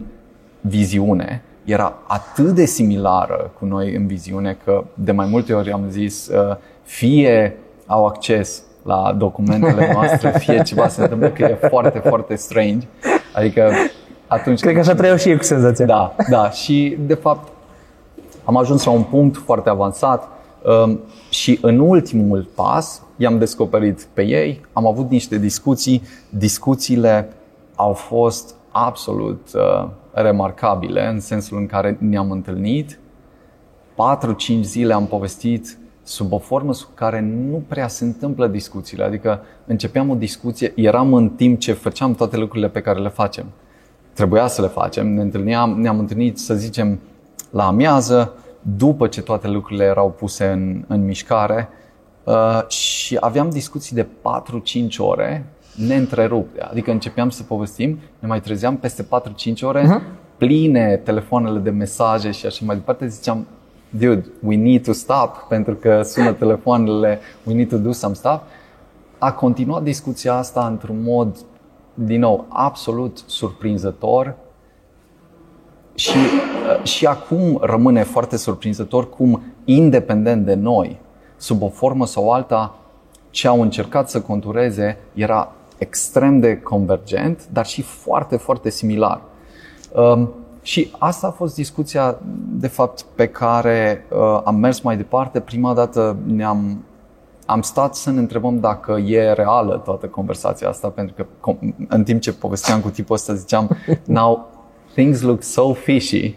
viziune, 0.60 1.42
era 1.64 1.94
atât 2.06 2.50
de 2.50 2.64
similară 2.64 3.50
cu 3.58 3.64
noi 3.64 3.94
în 3.94 4.06
viziune 4.06 4.56
că 4.64 4.84
de 4.94 5.12
mai 5.12 5.26
multe 5.26 5.54
ori 5.54 5.72
am 5.72 5.84
zis 5.88 6.26
uh, 6.26 6.56
fie 6.82 7.56
au 7.86 8.06
acces 8.06 8.62
la 8.82 9.14
documentele 9.18 9.90
noastre, 9.92 10.30
fie 10.38 10.62
ceva 10.62 10.88
se 10.88 11.02
întâmplă, 11.02 11.28
că 11.28 11.42
e 11.42 11.68
foarte, 11.68 11.98
foarte 11.98 12.34
strange. 12.34 12.86
Adică 13.34 13.72
atunci... 14.26 14.60
Cred 14.60 14.74
că 14.74 14.80
așa 14.80 14.94
trăiau 14.94 15.16
și 15.16 15.30
eu 15.30 15.36
cu 15.36 15.42
senzația. 15.42 15.86
Da, 15.86 16.14
da. 16.30 16.50
Și 16.50 16.96
de 17.06 17.14
fapt 17.14 17.48
am 18.44 18.56
ajuns 18.56 18.84
la 18.84 18.90
un 18.90 19.02
punct 19.02 19.36
foarte 19.36 19.68
avansat 19.68 20.28
um, 20.84 21.00
și 21.30 21.58
în 21.62 21.78
ultimul 21.78 22.48
pas 22.54 23.02
i-am 23.16 23.38
descoperit 23.38 24.08
pe 24.12 24.22
ei, 24.22 24.60
am 24.72 24.86
avut 24.86 25.10
niște 25.10 25.38
discuții, 25.38 26.02
discuțiile 26.28 27.32
au 27.74 27.92
fost 27.92 28.54
absolut 28.70 29.48
uh, 29.54 29.88
remarcabile 30.12 31.06
în 31.06 31.20
sensul 31.20 31.58
în 31.58 31.66
care 31.66 31.96
ne-am 32.00 32.30
întâlnit, 32.30 32.98
4-5 34.58 34.60
zile 34.60 34.94
am 34.94 35.06
povestit 35.06 35.78
sub 36.10 36.32
o 36.32 36.38
formă 36.38 36.74
sub 36.74 36.88
care 36.94 37.20
nu 37.20 37.62
prea 37.68 37.88
se 37.88 38.04
întâmplă 38.04 38.46
discuțiile. 38.46 39.04
Adică 39.04 39.42
începeam 39.66 40.10
o 40.10 40.14
discuție, 40.14 40.72
eram 40.76 41.14
în 41.14 41.28
timp 41.28 41.58
ce 41.58 41.72
făceam 41.72 42.14
toate 42.14 42.36
lucrurile 42.36 42.68
pe 42.68 42.80
care 42.80 42.98
le 42.98 43.08
facem. 43.08 43.44
Trebuia 44.12 44.46
să 44.46 44.60
le 44.60 44.66
facem, 44.66 45.14
ne 45.14 45.20
întâlneam, 45.20 45.80
ne-am 45.80 45.98
întâlnit, 45.98 46.38
să 46.38 46.54
zicem, 46.54 47.00
la 47.50 47.66
amiază, 47.66 48.32
după 48.76 49.06
ce 49.06 49.22
toate 49.22 49.48
lucrurile 49.48 49.84
erau 49.84 50.10
puse 50.10 50.46
în, 50.46 50.84
în 50.86 51.04
mișcare 51.04 51.68
uh, 52.24 52.68
și 52.68 53.16
aveam 53.20 53.50
discuții 53.50 53.96
de 53.96 54.06
4-5 54.06 54.06
ore 54.98 55.46
neîntrerupte. 55.86 56.60
Adică 56.60 56.90
începeam 56.90 57.30
să 57.30 57.42
povestim, 57.42 57.98
ne 58.18 58.28
mai 58.28 58.40
trezeam 58.40 58.76
peste 58.76 59.02
4-5 59.02 59.06
ore, 59.60 59.82
uh-huh. 59.82 60.36
pline 60.36 61.00
telefoanele 61.04 61.58
de 61.58 61.70
mesaje 61.70 62.30
și 62.30 62.46
așa 62.46 62.64
mai 62.64 62.76
departe. 62.76 63.06
Ziceam, 63.06 63.46
dude, 63.90 64.24
we 64.42 64.56
need 64.56 64.84
to 64.84 64.92
stop, 64.92 65.46
pentru 65.48 65.74
că 65.74 66.02
sună 66.02 66.32
telefoanele, 66.32 67.20
we 67.44 67.54
need 67.54 67.68
to 67.68 67.76
do 67.76 67.92
some 67.92 68.14
stuff. 68.14 68.42
A 69.18 69.32
continuat 69.32 69.82
discuția 69.82 70.34
asta 70.34 70.66
într-un 70.66 71.02
mod, 71.02 71.36
din 71.94 72.20
nou, 72.20 72.46
absolut 72.48 73.22
surprinzător 73.26 74.36
și, 75.94 76.18
și 76.82 77.06
acum 77.06 77.58
rămâne 77.62 78.02
foarte 78.02 78.36
surprinzător 78.36 79.08
cum, 79.08 79.42
independent 79.64 80.44
de 80.44 80.54
noi, 80.54 81.00
sub 81.36 81.62
o 81.62 81.68
formă 81.68 82.06
sau 82.06 82.32
alta, 82.32 82.74
ce 83.30 83.48
au 83.48 83.60
încercat 83.60 84.10
să 84.10 84.20
contureze 84.20 84.98
era 85.14 85.52
extrem 85.78 86.40
de 86.40 86.60
convergent, 86.60 87.48
dar 87.52 87.66
și 87.66 87.82
foarte, 87.82 88.36
foarte 88.36 88.70
similar. 88.70 89.20
Um, 89.94 90.30
și 90.62 90.90
asta 90.98 91.26
a 91.26 91.30
fost 91.30 91.54
discuția, 91.54 92.18
de 92.52 92.68
fapt, 92.68 93.04
pe 93.14 93.26
care 93.26 94.04
uh, 94.10 94.40
am 94.44 94.56
mers 94.56 94.80
mai 94.80 94.96
departe. 94.96 95.40
Prima 95.40 95.74
dată 95.74 96.16
ne-am 96.26 96.84
am 97.46 97.62
stat 97.62 97.94
să 97.94 98.10
ne 98.10 98.18
întrebăm 98.18 98.60
dacă 98.60 98.92
e 98.92 99.32
reală 99.32 99.82
toată 99.84 100.06
conversația 100.06 100.68
asta, 100.68 100.88
pentru 100.88 101.14
că 101.14 101.54
în 101.88 102.04
timp 102.04 102.20
ce 102.20 102.32
povesteam 102.32 102.80
cu 102.80 102.88
tipul 102.88 103.14
ăsta 103.14 103.34
ziceam, 103.34 103.76
now 104.04 104.48
things 104.92 105.20
look 105.20 105.42
so 105.42 105.72
fishy 105.72 106.34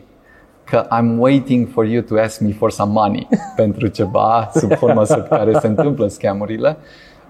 că 0.63 0.88
I'm 0.88 1.18
waiting 1.18 1.68
for 1.68 1.86
you 1.86 2.01
to 2.01 2.20
ask 2.20 2.39
me 2.39 2.51
for 2.51 2.72
some 2.72 2.92
money 2.92 3.27
pentru 3.56 3.88
ceva 3.88 4.50
sub 4.53 4.74
forma 4.74 5.03
sub 5.03 5.27
care 5.27 5.60
se 5.60 5.68
întâmplă 5.68 6.08
scamurile. 6.08 6.77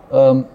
Um, 0.10 0.46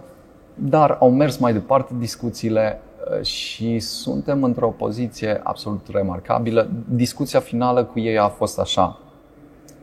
dar 0.54 0.97
au 1.00 1.11
mers 1.11 1.37
mai 1.37 1.52
departe 1.52 1.92
discuțiile 1.99 2.80
uh, 2.83 2.88
și 3.23 3.79
suntem 3.79 4.43
într-o 4.43 4.69
poziție 4.69 5.41
absolut 5.43 5.87
remarcabilă. 5.93 6.69
Discuția 6.88 7.41
finală 7.41 7.85
cu 7.85 7.99
ei 7.99 8.19
a 8.19 8.29
fost 8.29 8.59
așa. 8.59 8.99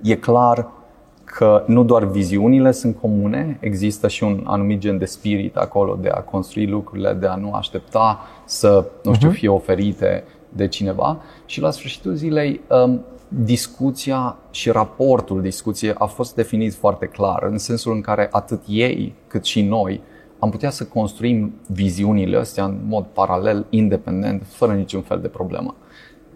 E 0.01 0.15
clar 0.15 0.67
că 1.25 1.63
nu 1.67 1.84
doar 1.84 2.03
viziunile 2.03 2.72
sunt 2.72 2.98
comune, 3.01 3.58
există 3.62 4.08
și 4.08 4.24
un 4.24 4.44
anumit 4.46 4.79
gen 4.79 4.98
de 4.98 5.05
spirit 5.05 5.55
acolo 5.55 5.98
de 6.01 6.10
a 6.10 6.20
construi 6.20 6.67
lucrurile, 6.67 7.13
de 7.13 7.27
a 7.27 7.36
nu 7.36 7.53
aștepta 7.53 8.20
să, 8.46 8.86
nu 9.03 9.13
știu, 9.13 9.27
mhm. 9.27 9.38
fie 9.38 9.50
oferite 9.50 10.24
de 10.50 10.67
cineva. 10.67 11.22
Și 11.46 11.62
la 11.62 11.72
sfârșitul 11.72 12.13
zilei, 12.13 12.62
um, 12.70 13.05
discuția 13.27 14.38
și 14.51 14.70
raportul 14.70 15.41
discuției 15.41 15.94
a 15.98 16.05
fost 16.05 16.36
definit 16.36 16.74
foarte 16.74 17.05
clar, 17.05 17.44
în 17.44 17.58
sensul 17.58 17.94
în 17.94 18.01
care 18.01 18.27
atât 18.32 18.62
ei 18.67 19.13
cât 19.27 19.44
și 19.44 19.62
noi 19.62 20.01
am 20.45 20.51
putea 20.51 20.69
să 20.69 20.85
construim 20.85 21.53
viziunile 21.67 22.37
astea 22.37 22.63
în 22.63 22.79
mod 22.87 23.05
paralel, 23.13 23.65
independent, 23.69 24.43
fără 24.47 24.73
niciun 24.73 25.01
fel 25.01 25.19
de 25.19 25.27
problemă. 25.27 25.75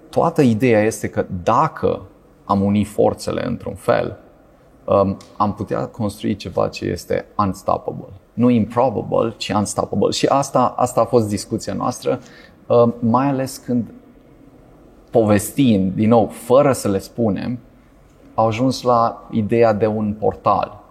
Toată 0.10 0.42
ideea 0.42 0.84
este 0.84 1.10
că 1.10 1.26
dacă 1.44 2.02
am 2.46 2.62
unit 2.62 2.88
forțele 2.88 3.46
într-un 3.46 3.74
fel, 3.74 4.18
um, 4.86 5.18
am 5.38 5.54
putea 5.54 5.86
construi 5.86 6.36
ceva 6.36 6.68
ce 6.68 6.86
este 6.86 7.26
unstoppable. 7.38 8.08
Nu 8.34 8.50
improbable, 8.50 9.34
ci 9.38 9.50
unstoppable. 9.50 10.12
Și 10.12 10.26
asta, 10.26 10.74
asta 10.78 11.02
a 11.02 11.06
fost 11.06 11.28
discuția 11.28 11.74
noastră, 11.74 12.20
um, 12.68 12.94
mai 13.00 13.28
ales 13.28 13.58
când 13.58 13.92
povestim, 15.12 15.92
din 15.96 16.10
nou, 16.10 16.28
fără 16.28 16.72
să 16.72 16.88
le 16.88 17.00
spunem, 17.00 17.60
au 18.34 18.48
ajuns 18.48 18.82
la 18.82 19.28
ideea 19.32 19.74
de 19.74 19.86
un 19.86 20.16
portal, 20.20 20.84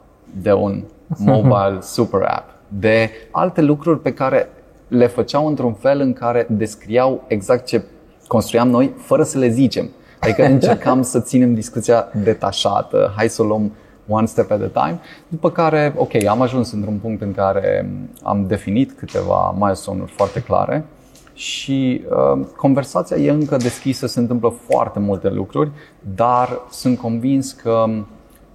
de 0.42 0.52
un 0.52 0.82
mobile 1.18 1.78
super 1.80 2.22
app 2.22 2.56
de 2.68 3.10
alte 3.30 3.60
lucruri 3.60 4.00
pe 4.00 4.12
care 4.12 4.48
le 4.88 5.06
făceau 5.06 5.46
într-un 5.46 5.72
fel 5.72 6.00
în 6.00 6.12
care 6.12 6.46
descriau 6.50 7.24
exact 7.26 7.66
ce 7.66 7.82
construiam 8.26 8.68
noi, 8.68 8.92
fără 8.96 9.22
să 9.22 9.38
le 9.38 9.48
zicem. 9.48 9.90
Adică 10.20 10.44
încercam 10.54 11.02
să 11.02 11.20
ținem 11.20 11.54
discuția 11.54 12.08
detașată, 12.22 13.12
hai 13.16 13.28
să 13.28 13.42
o 13.42 13.44
luăm 13.44 13.72
one 14.08 14.26
step 14.26 14.50
at 14.50 14.60
a 14.74 14.86
time. 14.86 15.00
După 15.28 15.50
care, 15.50 15.94
ok, 15.96 16.24
am 16.24 16.42
ajuns 16.42 16.72
într-un 16.72 16.98
punct 16.98 17.22
în 17.22 17.32
care 17.32 17.90
am 18.22 18.46
definit 18.46 18.92
câteva 18.92 19.54
milestone-uri 19.58 20.12
foarte 20.12 20.42
clare 20.42 20.84
și 21.32 22.04
uh, 22.10 22.46
conversația 22.56 23.16
e 23.16 23.30
încă 23.30 23.56
deschisă, 23.56 24.06
se 24.06 24.20
întâmplă 24.20 24.54
foarte 24.68 24.98
multe 24.98 25.28
lucruri, 25.28 25.70
dar 26.14 26.60
sunt 26.70 26.98
convins 26.98 27.52
că 27.52 27.84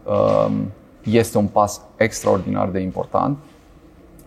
uh, 0.03 0.51
este 1.03 1.37
un 1.37 1.47
pas 1.47 1.81
extraordinar 1.97 2.69
de 2.69 2.79
important 2.79 3.37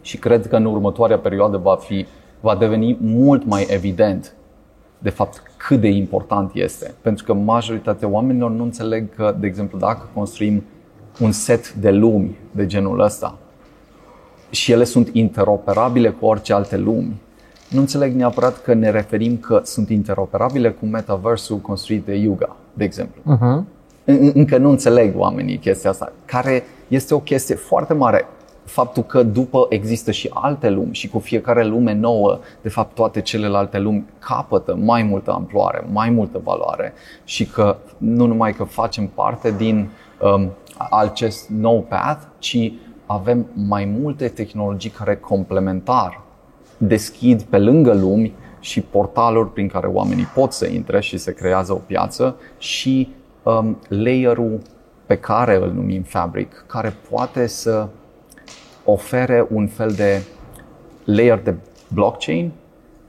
și 0.07 0.19
cred 0.19 0.47
că 0.47 0.57
în 0.57 0.65
următoarea 0.65 1.19
perioadă 1.19 1.57
va, 1.57 1.77
fi, 1.77 2.07
va 2.41 2.57
deveni 2.57 2.97
mult 3.01 3.47
mai 3.47 3.67
evident 3.69 4.35
de 4.99 5.11
fapt 5.11 5.43
cât 5.57 5.81
de 5.81 5.89
important 5.89 6.51
este. 6.55 6.95
Pentru 7.01 7.25
că 7.25 7.35
majoritatea 7.35 8.09
oamenilor 8.09 8.51
nu 8.51 8.63
înțeleg 8.63 9.15
că, 9.15 9.37
de 9.41 9.47
exemplu, 9.47 9.79
dacă 9.79 10.09
construim 10.15 10.65
un 11.21 11.33
set 11.33 11.73
de 11.73 11.91
lumi 11.91 12.37
de 12.51 12.67
genul 12.67 13.01
ăsta 13.01 13.39
și 14.51 14.73
ele 14.73 14.85
sunt 14.85 15.09
interoperabile 15.13 16.09
cu 16.09 16.27
orice 16.27 16.53
alte 16.53 16.77
lumi, 16.77 17.21
nu 17.71 17.81
înțeleg 17.81 18.15
neapărat 18.15 18.63
că 18.63 18.75
ne 18.75 18.91
referim 18.91 19.37
că 19.37 19.61
sunt 19.65 19.89
interoperabile 19.89 20.71
cu 20.71 20.87
metaversul 20.87 21.57
construit 21.57 22.05
de 22.05 22.15
Yuga, 22.15 22.57
de 22.75 22.85
exemplu. 22.85 23.23
Uh-huh. 23.23 23.75
Încă 24.35 24.59
nu 24.59 24.71
înțeleg 24.71 25.19
oamenii 25.19 25.59
chestia 25.59 25.91
asta, 25.91 26.13
care 26.25 26.63
este 26.89 27.15
o 27.15 27.19
chestie 27.19 27.55
foarte 27.55 27.95
mare 27.95 28.27
faptul 28.67 29.03
că 29.03 29.23
după 29.23 29.67
există 29.69 30.11
și 30.11 30.31
alte 30.33 30.71
lumi 30.71 30.95
și 30.95 31.09
cu 31.09 31.19
fiecare 31.19 31.65
lume 31.65 31.93
nouă, 31.93 32.39
de 32.63 32.69
fapt 32.69 32.95
toate 32.95 33.21
celelalte 33.21 33.79
lumi 33.79 34.05
capătă 34.19 34.77
mai 34.81 35.03
multă 35.03 35.33
amploare, 35.33 35.87
mai 35.93 36.11
multă 36.11 36.41
valoare 36.45 36.93
și 37.25 37.47
că 37.47 37.77
nu 37.99 38.27
numai 38.27 38.53
că 38.53 38.65
facem 38.65 39.07
parte 39.07 39.51
din 39.51 39.89
um, 40.21 40.51
acest 40.91 41.49
nou 41.49 41.83
path, 41.89 42.23
ci 42.39 42.73
avem 43.07 43.47
mai 43.55 43.85
multe 44.01 44.29
tehnologii 44.29 44.91
care 44.91 45.17
complementar 45.17 46.21
deschid 46.79 47.43
pe 47.43 47.59
lângă 47.59 47.95
lumi 47.95 48.33
și 48.61 48.81
portaluri 48.81 49.53
prin 49.53 49.69
care 49.69 49.87
oamenii 49.87 50.29
pot 50.35 50.53
să 50.53 50.67
intre 50.67 51.01
și 51.01 51.17
se 51.17 51.33
creează 51.33 51.73
o 51.73 51.81
piață 51.87 52.37
și 52.59 53.15
um, 53.43 53.79
layerul 53.89 54.61
pe 55.07 55.17
care 55.17 55.57
îl 55.57 55.73
numim 55.73 56.03
Fabric, 56.03 56.65
care 56.67 56.95
poate 57.11 57.47
să 57.47 57.89
ofere 58.87 59.47
un 59.51 59.67
fel 59.67 59.91
de 59.91 60.23
layer 61.05 61.43
de 61.43 61.55
blockchain 61.89 62.53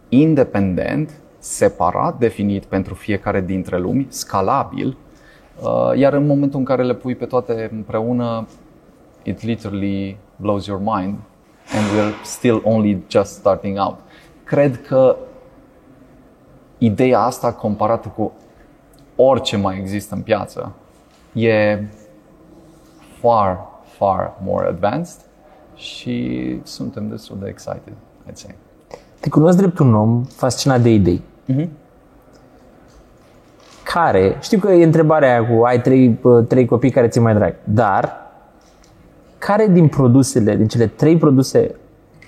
independent, 0.09 1.11
separat 1.39 2.17
definit 2.17 2.65
pentru 2.65 2.93
fiecare 2.93 3.41
dintre 3.41 3.77
lumi, 3.77 4.05
scalabil, 4.09 4.97
uh, 5.61 5.91
iar 5.95 6.13
în 6.13 6.25
momentul 6.25 6.59
în 6.59 6.65
care 6.65 6.83
le 6.83 6.93
pui 6.93 7.15
pe 7.15 7.25
toate 7.25 7.69
împreună, 7.73 8.47
it 9.23 9.41
literally 9.41 10.17
blows 10.35 10.65
your 10.65 10.79
mind 10.79 11.15
and 11.75 11.85
we're 11.95 12.23
still 12.23 12.61
only 12.63 13.03
just 13.07 13.33
starting 13.33 13.77
out. 13.79 13.97
Cred 14.43 14.81
că 14.81 15.15
ideea 16.77 17.19
asta 17.19 17.53
comparată 17.53 18.07
cu 18.07 18.33
orice 19.15 19.57
mai 19.57 19.77
există 19.79 20.15
în 20.15 20.21
piață 20.21 20.75
e 21.33 21.83
far, 23.19 23.67
far 23.97 24.33
more 24.43 24.67
advanced 24.67 25.26
și 25.77 26.59
suntem 26.63 27.07
destul 27.09 27.37
de 27.39 27.47
excited, 27.47 27.93
I'd 28.29 28.33
say. 28.33 28.55
Te 29.19 29.29
cunosc 29.29 29.57
drept 29.57 29.79
un 29.79 29.93
om 29.93 30.23
fascinat 30.23 30.81
de 30.81 30.93
idei. 30.93 31.21
Uh-huh. 31.53 31.67
Care, 33.83 34.37
știu 34.41 34.59
că 34.59 34.71
e 34.71 34.83
întrebarea 34.83 35.29
aia 35.29 35.47
cu 35.47 35.63
ai 35.63 35.81
trei, 35.81 36.19
trei 36.47 36.65
copii 36.65 36.91
care 36.91 37.07
ți 37.07 37.19
mai 37.19 37.33
drag, 37.33 37.55
dar 37.63 38.11
care 39.37 39.67
din 39.67 39.87
produsele, 39.87 40.55
din 40.55 40.67
cele 40.67 40.87
trei 40.87 41.17
produse 41.17 41.75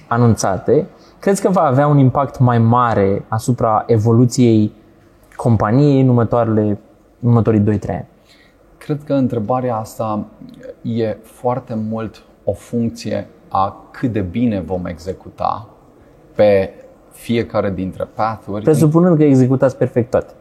anunțate, 0.07 0.85
crezi 1.19 1.41
că 1.41 1.49
va 1.49 1.61
avea 1.61 1.87
un 1.87 1.97
impact 1.97 2.39
mai 2.39 2.59
mare 2.59 3.25
asupra 3.27 3.83
evoluției 3.87 4.71
companiei 5.35 6.01
în 6.01 6.07
următoarele, 6.07 6.61
în 6.61 6.77
următorii 7.27 7.59
2-3 7.59 7.63
ani? 7.87 8.07
Cred 8.77 9.03
că 9.03 9.13
întrebarea 9.13 9.75
asta 9.75 10.25
e 10.81 11.17
foarte 11.23 11.75
mult 11.89 12.23
o 12.43 12.53
funcție 12.53 13.27
a 13.49 13.87
cât 13.91 14.11
de 14.11 14.21
bine 14.21 14.59
vom 14.59 14.85
executa 14.85 15.69
pe 16.35 16.73
fiecare 17.11 17.71
dintre 17.71 18.07
pathuri. 18.13 18.63
Presupunând 18.63 19.17
că 19.17 19.23
executați 19.23 19.77
perfect 19.77 20.09
toate. 20.09 20.33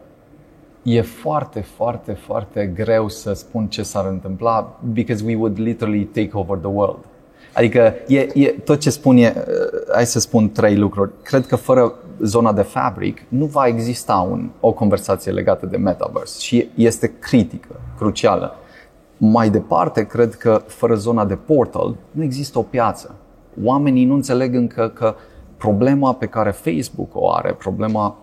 E 0.83 1.01
foarte, 1.01 1.61
foarte, 1.61 2.12
foarte 2.12 2.73
greu 2.75 3.09
să 3.09 3.33
spun 3.33 3.66
ce 3.66 3.83
s-ar 3.83 4.07
întâmpla 4.07 4.79
because 4.92 5.25
we 5.25 5.35
would 5.35 5.59
literally 5.59 6.05
take 6.05 6.31
over 6.33 6.59
the 6.59 6.68
world. 6.68 7.05
Adică 7.53 7.94
e, 8.07 8.29
e, 8.35 8.49
tot 8.64 8.81
ce 8.81 8.90
spun 8.90 9.16
e, 9.16 9.35
uh, 9.37 9.92
hai 9.92 10.07
să 10.07 10.21
spun 10.21 10.51
trei 10.51 10.77
lucruri. 10.77 11.11
Cred 11.23 11.47
că 11.47 11.57
fără 11.57 11.94
zona 12.23 12.53
de 12.53 12.62
fabric 12.62 13.23
nu 13.29 13.44
va 13.44 13.66
exista 13.66 14.27
un, 14.31 14.51
o 14.61 14.73
conversație 14.73 15.33
legată 15.33 15.66
de 15.66 15.77
metaverse 15.77 16.40
și 16.40 16.68
este 16.75 17.12
critică, 17.18 17.81
crucială. 17.97 18.55
Mai 19.20 19.50
departe, 19.50 20.07
cred 20.07 20.35
că 20.35 20.62
fără 20.66 20.94
zona 20.94 21.24
de 21.24 21.35
portal 21.35 21.96
nu 22.11 22.22
există 22.22 22.59
o 22.59 22.62
piață. 22.62 23.14
Oamenii 23.62 24.04
nu 24.04 24.14
înțeleg 24.14 24.54
încă 24.54 24.88
că 24.94 25.14
problema 25.57 26.14
pe 26.14 26.26
care 26.26 26.50
Facebook 26.50 27.09
o 27.12 27.33
are, 27.33 27.52
problema 27.52 28.16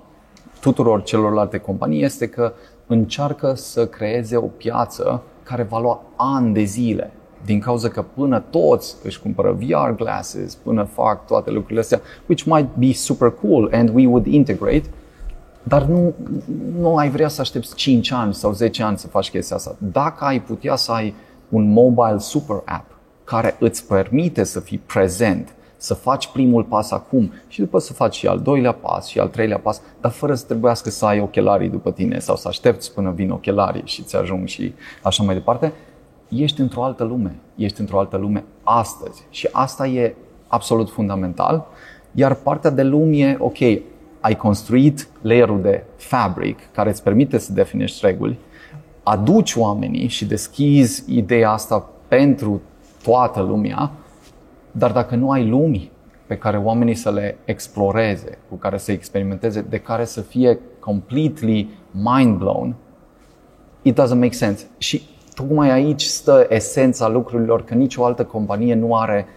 tuturor 0.60 1.04
celorlalte 1.04 1.58
companii 1.58 2.04
este 2.04 2.28
că 2.28 2.54
încearcă 2.88 3.54
să 3.54 3.88
creeze 3.88 4.36
o 4.36 4.48
piață 4.48 5.22
care 5.44 5.64
va 5.64 5.80
lua 5.80 6.02
ani 6.16 6.54
de 6.54 6.64
zile. 6.64 7.12
Din 7.46 7.60
cauza 7.60 7.88
că 7.88 8.02
până 8.02 8.44
toți 8.50 8.96
își 9.04 9.22
cumpără 9.22 9.58
VR 9.60 9.96
glasses, 9.96 10.56
până 10.56 10.84
fac 10.84 11.26
toate 11.26 11.52
lucrurile 11.52 11.80
astea, 11.80 12.02
which 12.26 12.44
might 12.44 12.76
be 12.76 12.94
super 12.94 13.32
cool 13.32 13.70
and 13.74 13.90
we 13.94 14.08
would 14.08 14.26
integrate, 14.26 14.90
dar 15.68 15.84
nu, 15.84 16.14
nu 16.80 16.96
ai 16.96 17.10
vrea 17.10 17.28
să 17.28 17.42
aștepți 17.42 17.76
5 17.76 18.12
ani 18.12 18.34
sau 18.34 18.54
10 18.54 18.84
ani 18.84 18.98
să 18.98 19.08
faci 19.08 19.30
chestia 19.30 19.56
asta. 19.56 19.76
Dacă 19.78 20.26
ai 20.26 20.42
putea 20.42 20.76
să 20.76 20.92
ai 20.92 21.14
un 21.50 21.72
mobile 21.72 22.18
super 22.18 22.62
app 22.66 22.92
care 23.24 23.56
îți 23.60 23.88
permite 23.88 24.44
să 24.44 24.60
fii 24.60 24.78
prezent, 24.78 25.56
să 25.78 25.94
faci 25.94 26.28
primul 26.28 26.64
pas 26.64 26.92
acum 26.92 27.32
și 27.48 27.60
după 27.60 27.80
să 27.80 27.94
faci 27.94 28.16
și 28.16 28.28
al 28.28 28.40
doilea 28.40 28.72
pas 28.72 29.08
și 29.08 29.20
al 29.20 29.28
treilea 29.28 29.60
pas, 29.60 29.82
dar 30.02 30.12
fără 30.12 30.36
să 30.36 30.46
trebuiască 30.46 30.90
să 30.90 31.06
ai 31.06 31.20
ochelarii 31.20 31.70
după 31.70 31.92
tine 31.92 32.20
sau 32.20 32.36
să 32.36 32.48
aștepți 32.48 32.94
până 32.94 33.12
vin 33.12 33.30
ochelarii 33.30 33.82
și 33.86 34.04
ți 34.04 34.16
ajung 34.16 34.48
și 34.48 34.74
așa 35.02 35.24
mai 35.24 35.36
departe, 35.36 35.74
ești 36.30 36.62
într-o 36.62 36.84
altă 36.84 37.04
lume. 37.04 37.36
Ești 37.56 37.80
într-o 37.80 38.00
altă 38.00 38.18
lume 38.18 38.44
astăzi. 38.64 39.26
Și 39.30 39.50
asta 39.52 39.88
e 39.88 40.16
absolut 40.48 40.90
fundamental. 40.90 41.66
Iar 42.12 42.34
partea 42.34 42.70
de 42.70 42.84
lume 42.84 43.18
e, 43.18 43.38
ok, 43.40 43.58
ai 44.26 44.36
construit 44.36 45.08
layerul 45.22 45.62
de 45.62 45.84
fabric 45.96 46.60
care 46.72 46.90
îți 46.90 47.04
permite 47.04 47.38
să 47.38 47.54
definești 47.54 48.06
reguli, 48.06 48.40
aduci 49.04 49.56
oamenii 49.56 50.08
și 50.08 50.26
deschizi 50.26 51.04
ideea 51.08 51.52
asta 51.52 51.90
pentru 52.08 52.62
toată 53.04 53.42
lumea, 53.42 53.92
dar 54.72 54.92
dacă 54.92 55.16
nu 55.16 55.32
ai 55.32 55.48
lumi 55.48 55.92
pe 56.26 56.38
care 56.38 56.58
oamenii 56.58 56.96
să 56.96 57.12
le 57.12 57.38
exploreze, 57.46 58.38
cu 58.50 58.56
care 58.56 58.78
să 58.78 58.92
experimenteze, 58.92 59.62
de 59.62 59.78
care 59.78 60.06
să 60.06 60.22
fie 60.22 60.60
completely 60.80 61.70
mind 61.92 62.38
blown, 62.38 62.76
it 63.82 64.02
doesn't 64.02 64.20
make 64.20 64.32
sense. 64.32 64.66
Și 64.78 65.02
tocmai 65.34 65.72
aici 65.72 66.04
stă 66.04 66.46
esența 66.50 67.08
lucrurilor, 67.08 67.64
că 67.64 67.74
nicio 67.74 68.06
altă 68.06 68.24
companie 68.24 68.74
nu 68.74 68.96
are 68.96 69.28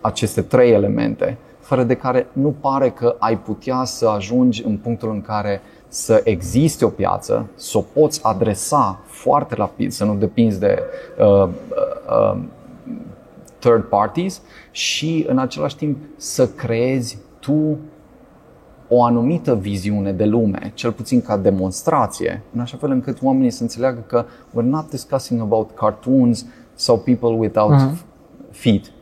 aceste 0.00 0.42
trei 0.42 0.72
elemente 0.72 1.38
fără 1.72 1.84
de 1.84 1.94
care 1.94 2.26
nu 2.32 2.54
pare 2.60 2.90
că 2.90 3.16
ai 3.18 3.38
putea 3.38 3.84
să 3.84 4.08
ajungi 4.08 4.64
în 4.64 4.76
punctul 4.76 5.10
în 5.10 5.20
care 5.20 5.60
să 5.88 6.20
existe 6.24 6.84
o 6.84 6.88
piață, 6.88 7.46
să 7.54 7.78
o 7.78 7.80
poți 7.80 8.20
adresa 8.22 9.00
foarte 9.04 9.54
rapid, 9.54 9.92
să 9.92 10.04
nu 10.04 10.14
depinzi 10.14 10.58
de 10.58 10.82
uh, 11.18 11.26
uh, 11.26 11.48
uh, 12.08 12.38
third 13.58 13.82
parties 13.82 14.40
și 14.70 15.24
în 15.28 15.38
același 15.38 15.76
timp 15.76 15.96
să 16.16 16.48
creezi 16.48 17.18
tu 17.38 17.78
o 18.88 19.04
anumită 19.04 19.54
viziune 19.54 20.12
de 20.12 20.24
lume, 20.24 20.70
cel 20.74 20.92
puțin 20.92 21.22
ca 21.22 21.36
demonstrație, 21.36 22.42
în 22.54 22.60
așa 22.60 22.76
fel 22.76 22.90
încât 22.90 23.18
oamenii 23.22 23.50
să 23.50 23.62
înțeleagă 23.62 24.04
că 24.06 24.24
we're 24.24 24.64
not 24.64 24.90
discussing 24.90 25.40
about 25.40 25.74
cartoons 25.74 26.46
sau 26.74 26.98
people 26.98 27.28
without 27.28 27.74
uh-huh. 27.74 27.96
feet 28.50 28.84
Uh, 28.84 29.01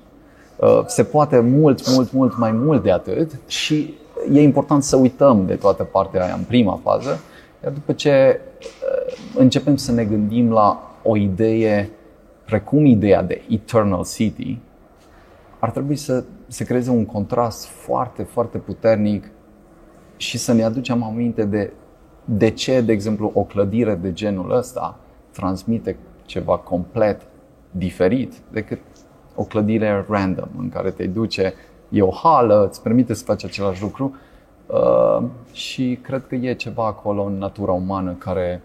se 0.87 1.05
poate 1.05 1.39
mult, 1.39 1.91
mult, 1.95 2.13
mult 2.13 2.39
mai 2.39 2.53
mult 2.53 2.83
de 2.83 2.91
atât 2.91 3.31
și 3.47 3.95
e 4.33 4.43
important 4.43 4.83
să 4.83 4.97
uităm 4.97 5.47
de 5.47 5.55
toată 5.55 5.85
partea 5.85 6.25
aia 6.25 6.35
în 6.35 6.43
prima 6.43 6.81
fază, 6.83 7.21
iar 7.65 7.73
după 7.73 7.93
ce 7.93 8.41
uh, 8.41 9.15
începem 9.35 9.77
să 9.77 9.93
ne 9.93 10.05
gândim 10.05 10.53
la 10.53 10.91
o 11.03 11.17
idee 11.17 11.91
precum 12.45 12.85
ideea 12.85 13.23
de 13.23 13.43
Eternal 13.49 14.05
City, 14.05 14.59
ar 15.59 15.71
trebui 15.71 15.97
să 15.97 16.25
se 16.47 16.65
creeze 16.65 16.91
un 16.91 17.07
contrast 17.07 17.67
foarte, 17.67 18.23
foarte 18.23 18.59
puternic 18.59 19.31
și 20.17 20.39
să 20.39 20.53
ne 20.53 20.63
aducem 20.63 21.03
aminte 21.03 21.45
de 21.45 21.73
de 22.25 22.51
ce, 22.51 22.81
de 22.81 22.93
exemplu, 22.93 23.31
o 23.35 23.43
clădire 23.43 23.95
de 23.95 24.13
genul 24.13 24.51
ăsta 24.51 24.99
transmite 25.31 25.97
ceva 26.25 26.57
complet 26.57 27.21
diferit 27.71 28.33
decât 28.53 28.79
o 29.35 29.43
clădire 29.43 30.05
random 30.09 30.49
în 30.59 30.69
care 30.69 30.91
te 30.91 31.07
duce, 31.07 31.55
e 31.89 32.03
o 32.03 32.11
hală, 32.11 32.67
îți 32.69 32.83
permite 32.83 33.15
să 33.15 33.25
faci 33.25 33.45
același 33.45 33.83
lucru 33.83 34.15
uh, 34.67 35.23
și 35.53 35.99
cred 36.03 36.27
că 36.27 36.35
e 36.35 36.55
ceva 36.55 36.87
acolo 36.87 37.23
în 37.23 37.39
natura 37.39 37.73
umană 37.73 38.13
care 38.13 38.63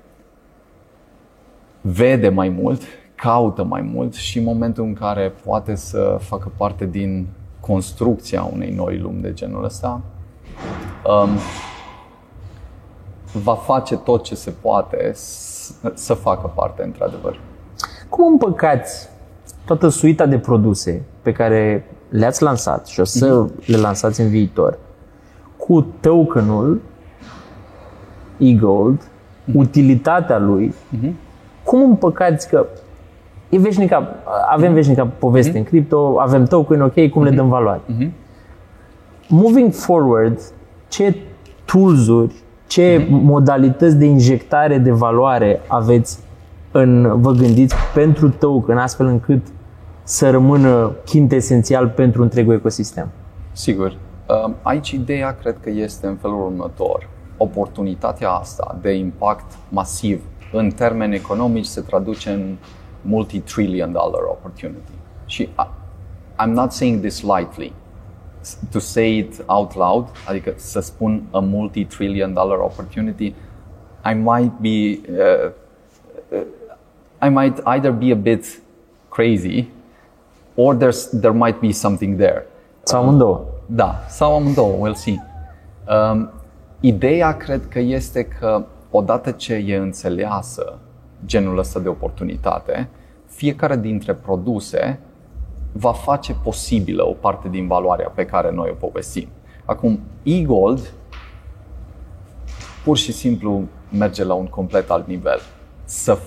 vede 1.81 2.29
mai 2.29 2.49
mult, 2.49 2.81
caută 3.15 3.63
mai 3.63 3.81
mult 3.81 4.13
și 4.13 4.37
în 4.37 4.43
momentul 4.43 4.83
în 4.83 4.93
care 4.93 5.33
poate 5.45 5.75
să 5.75 6.17
facă 6.19 6.51
parte 6.57 6.85
din 6.85 7.27
construcția 7.59 8.49
unei 8.53 8.71
noi 8.71 8.97
lumi 8.97 9.21
de 9.21 9.33
genul 9.33 9.63
ăsta, 9.63 10.01
um, 11.05 11.29
va 13.33 13.55
face 13.55 13.97
tot 13.97 14.23
ce 14.23 14.35
se 14.35 14.51
poate 14.51 15.11
să 15.93 16.13
facă 16.13 16.51
parte, 16.55 16.83
într-adevăr. 16.83 17.39
Cum 18.09 18.27
împăcați 18.27 19.09
toată 19.65 19.87
suita 19.87 20.25
de 20.25 20.37
produse 20.37 21.01
pe 21.21 21.31
care 21.31 21.85
le-ați 22.09 22.43
lansat 22.43 22.87
și 22.87 22.99
o 22.99 23.03
să 23.03 23.45
mm-hmm. 23.45 23.65
le 23.65 23.77
lansați 23.77 24.21
în 24.21 24.29
viitor 24.29 24.77
cu 25.57 25.85
tokenul 25.99 26.81
e-gold, 28.37 29.01
mm-hmm. 29.01 29.53
utilitatea 29.53 30.39
lui, 30.39 30.73
mm-hmm. 30.73 31.11
cum 31.63 31.83
împăcați 31.83 32.49
că 32.49 32.65
e 33.49 33.59
veșnica, 33.59 34.15
avem 34.49 34.71
mm-hmm. 34.71 34.73
veșnica 34.75 35.07
poveste 35.19 35.51
mm-hmm. 35.51 35.55
în 35.55 35.63
cripto, 35.63 36.19
avem 36.19 36.45
token, 36.45 36.81
ok, 36.81 36.93
cum 36.93 37.21
mm-hmm. 37.21 37.29
le 37.29 37.35
dăm 37.35 37.49
valoare? 37.49 37.81
Mm-hmm. 37.81 38.11
Moving 39.27 39.73
forward, 39.73 40.39
ce 40.87 41.15
tools-uri, 41.65 42.33
ce 42.67 43.01
mm-hmm. 43.01 43.09
modalități 43.09 43.97
de 43.97 44.05
injectare 44.05 44.77
de 44.77 44.91
valoare 44.91 45.61
aveți 45.67 46.19
în, 46.71 47.21
vă 47.21 47.31
gândiți 47.31 47.75
pentru 47.93 48.29
token 48.29 48.77
astfel 48.77 49.05
încât 49.05 49.41
să 50.07 50.29
rămână 50.29 50.95
esențial 51.31 51.87
pentru 51.87 52.21
întregul 52.21 52.53
ecosistem? 52.53 53.09
Sigur. 53.51 53.97
Um, 54.45 54.55
aici 54.61 54.91
ideea 54.91 55.35
cred 55.35 55.57
că 55.61 55.69
este 55.69 56.07
în 56.07 56.15
felul 56.15 56.45
următor. 56.45 57.09
Oportunitatea 57.37 58.29
asta 58.29 58.77
de 58.81 58.93
impact 58.93 59.57
masiv 59.69 60.23
în 60.51 60.69
termeni 60.69 61.15
economici 61.15 61.65
se 61.65 61.81
traduce 61.81 62.29
în 62.29 62.55
multi-trillion 63.01 63.91
dollar 63.91 64.21
opportunity. 64.23 64.91
Și 65.25 65.49
I'm 66.43 66.51
not 66.51 66.71
saying 66.71 66.99
this 66.99 67.21
lightly. 67.21 67.73
To 68.71 68.79
say 68.79 69.17
it 69.17 69.43
out 69.45 69.75
loud, 69.75 70.07
adică 70.27 70.53
să 70.55 70.79
spun 70.79 71.23
a 71.31 71.39
multi-trillion 71.39 72.33
dollar 72.33 72.57
opportunity, 72.57 73.33
I 74.11 74.13
might 74.13 74.51
be 74.59 74.99
uh, 75.11 75.51
uh, 76.31 77.27
I 77.27 77.29
might 77.29 77.61
either 77.65 77.91
be 77.91 78.11
a 78.11 78.15
bit 78.15 78.61
crazy 79.09 79.67
or 80.55 80.75
there's, 80.75 81.09
there 81.19 81.33
might 81.33 81.59
be 81.59 81.71
something 81.71 82.17
there. 82.17 82.45
Sau 82.83 83.01
amândouă. 83.01 83.45
Da, 83.65 84.03
sau 84.07 84.35
amândouă, 84.35 84.87
we'll 84.87 84.95
see. 84.95 85.23
Um, 85.87 86.29
ideea 86.79 87.37
cred 87.37 87.67
că 87.67 87.79
este 87.79 88.23
că 88.23 88.65
odată 88.91 89.31
ce 89.31 89.53
e 89.53 89.75
înțeleasă 89.75 90.77
genul 91.25 91.57
ăsta 91.57 91.79
de 91.79 91.87
oportunitate, 91.87 92.89
fiecare 93.25 93.77
dintre 93.77 94.13
produse 94.13 94.99
va 95.71 95.91
face 95.91 96.33
posibilă 96.33 97.07
o 97.07 97.11
parte 97.11 97.47
din 97.49 97.67
valoarea 97.67 98.11
pe 98.15 98.25
care 98.25 98.51
noi 98.51 98.69
o 98.69 98.73
povestim. 98.73 99.27
Acum, 99.65 99.99
e-gold 100.23 100.93
pur 102.83 102.97
și 102.97 103.11
simplu 103.11 103.63
merge 103.89 104.23
la 104.23 104.33
un 104.33 104.45
complet 104.45 104.89
alt 104.89 105.07
nivel. 105.07 105.39
Să 105.83 106.17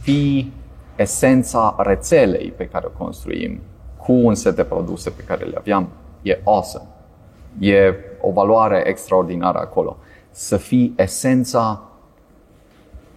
fii 0.00 0.52
esența 0.96 1.76
rețelei 1.78 2.52
pe 2.56 2.68
care 2.68 2.86
o 2.86 3.04
construim 3.04 3.60
cu 4.08 4.14
un 4.14 4.34
set 4.34 4.56
de 4.56 4.64
produse 4.64 5.10
pe 5.10 5.22
care 5.22 5.44
le 5.44 5.54
aveam, 5.58 5.88
e 6.22 6.40
awesome. 6.44 6.84
E 7.58 7.94
o 8.20 8.30
valoare 8.30 8.82
extraordinară 8.86 9.58
acolo. 9.58 9.96
Să 10.30 10.56
fii 10.56 10.94
esența 10.96 11.82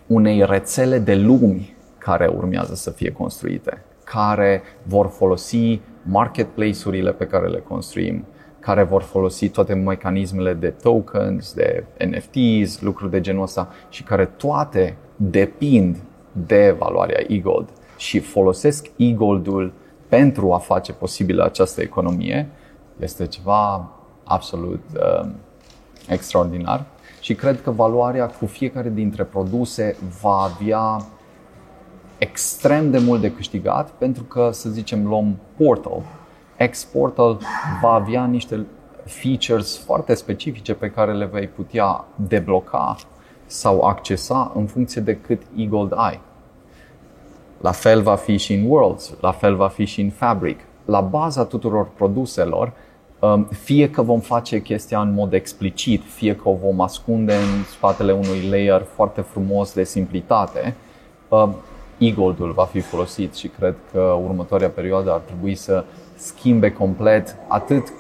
unei 0.08 0.46
rețele 0.46 1.00
de 1.00 1.16
lumi 1.16 1.76
care 1.98 2.28
urmează 2.28 2.76
să 2.76 2.90
fie 2.90 3.12
construite, 3.12 3.84
care 4.04 4.62
vor 4.84 5.08
folosi 5.08 5.80
marketplace-urile 6.04 7.12
pe 7.12 7.28
care 7.28 7.48
le 7.48 7.60
construim, 7.60 8.26
care 8.60 8.84
vor 8.84 9.02
folosi 9.02 9.50
toate 9.50 9.74
mecanismele 9.74 10.54
de 10.54 10.70
tokens, 10.70 11.54
de 11.54 11.84
NFTs, 12.06 12.82
lucruri 12.82 13.12
de 13.12 13.22
genul 13.22 13.44
ăsta 13.44 13.70
și 13.90 14.04
care 14.04 14.26
toate 14.26 14.98
depind 15.16 15.98
de 16.32 16.76
valoarea 16.78 17.24
e-gold 17.28 17.70
și 17.98 18.20
folosesc 18.20 18.88
e-goldul 18.96 19.74
pentru 20.12 20.54
a 20.54 20.58
face 20.58 20.94
posibilă 20.94 21.44
această 21.44 21.82
economie, 21.82 22.50
este 23.00 23.28
ceva 23.28 23.90
absolut 24.24 24.84
uh, 24.96 25.30
extraordinar 26.08 26.86
și 27.20 27.36
cred 27.36 27.62
că 27.62 27.72
valoarea 27.72 28.26
cu 28.26 28.46
fiecare 28.46 28.90
dintre 28.90 29.24
produse 29.24 29.96
va 30.22 30.52
avea 30.56 31.06
extrem 32.18 32.92
de 32.92 32.98
mult 32.98 33.22
de 33.22 33.32
câștigat 33.32 33.90
pentru 33.90 34.24
că, 34.24 34.50
să 34.52 34.70
zicem, 34.70 35.08
luăm 35.08 35.38
Portal. 35.58 36.02
X-Portal 36.70 37.40
va 37.82 37.92
avea 37.92 38.26
niște 38.26 38.66
features 39.06 39.78
foarte 39.78 40.14
specifice 40.14 40.74
pe 40.74 40.90
care 40.90 41.14
le 41.14 41.26
vei 41.26 41.48
putea 41.48 42.06
debloca 42.16 42.96
sau 43.46 43.82
accesa 43.82 44.52
în 44.56 44.66
funcție 44.66 45.02
de 45.02 45.18
cât 45.18 45.42
e-gold 45.56 45.94
ai. 45.96 46.20
La 47.62 47.72
fel 47.72 48.02
va 48.02 48.16
fi 48.16 48.38
și 48.38 48.54
în 48.54 48.70
Worlds, 48.70 49.14
la 49.20 49.32
fel 49.32 49.56
va 49.56 49.68
fi 49.68 49.86
și 49.86 50.02
în 50.02 50.10
Fabric. 50.10 50.60
La 50.86 51.02
baza 51.02 51.46
tuturor 51.46 51.90
produselor, 51.96 52.72
um, 53.20 53.44
fie 53.44 53.90
că 53.90 54.02
vom 54.02 54.20
face 54.20 54.62
chestia 54.62 55.00
în 55.00 55.14
mod 55.14 55.34
explicit, 55.34 56.04
fie 56.14 56.36
că 56.36 56.50
o 56.50 56.54
vom 56.54 56.82
ascunde 56.82 57.34
în 57.34 57.64
spatele 57.64 58.12
unui 58.12 58.50
layer 58.50 58.86
foarte 58.96 59.22
frumos 59.22 59.74
de 59.74 59.84
simplitate, 59.84 60.76
um, 61.30 61.56
e-goldul 61.98 62.52
va 62.52 62.66
fi 62.66 62.80
folosit 62.80 63.34
și 63.34 63.48
cred 63.48 63.76
că 63.92 64.00
următoarea 64.00 64.70
perioadă 64.70 65.12
ar 65.12 65.20
trebui 65.20 65.56
să 65.56 65.84
schimbe 66.16 66.72
complet 66.72 67.36
atât 67.48 67.94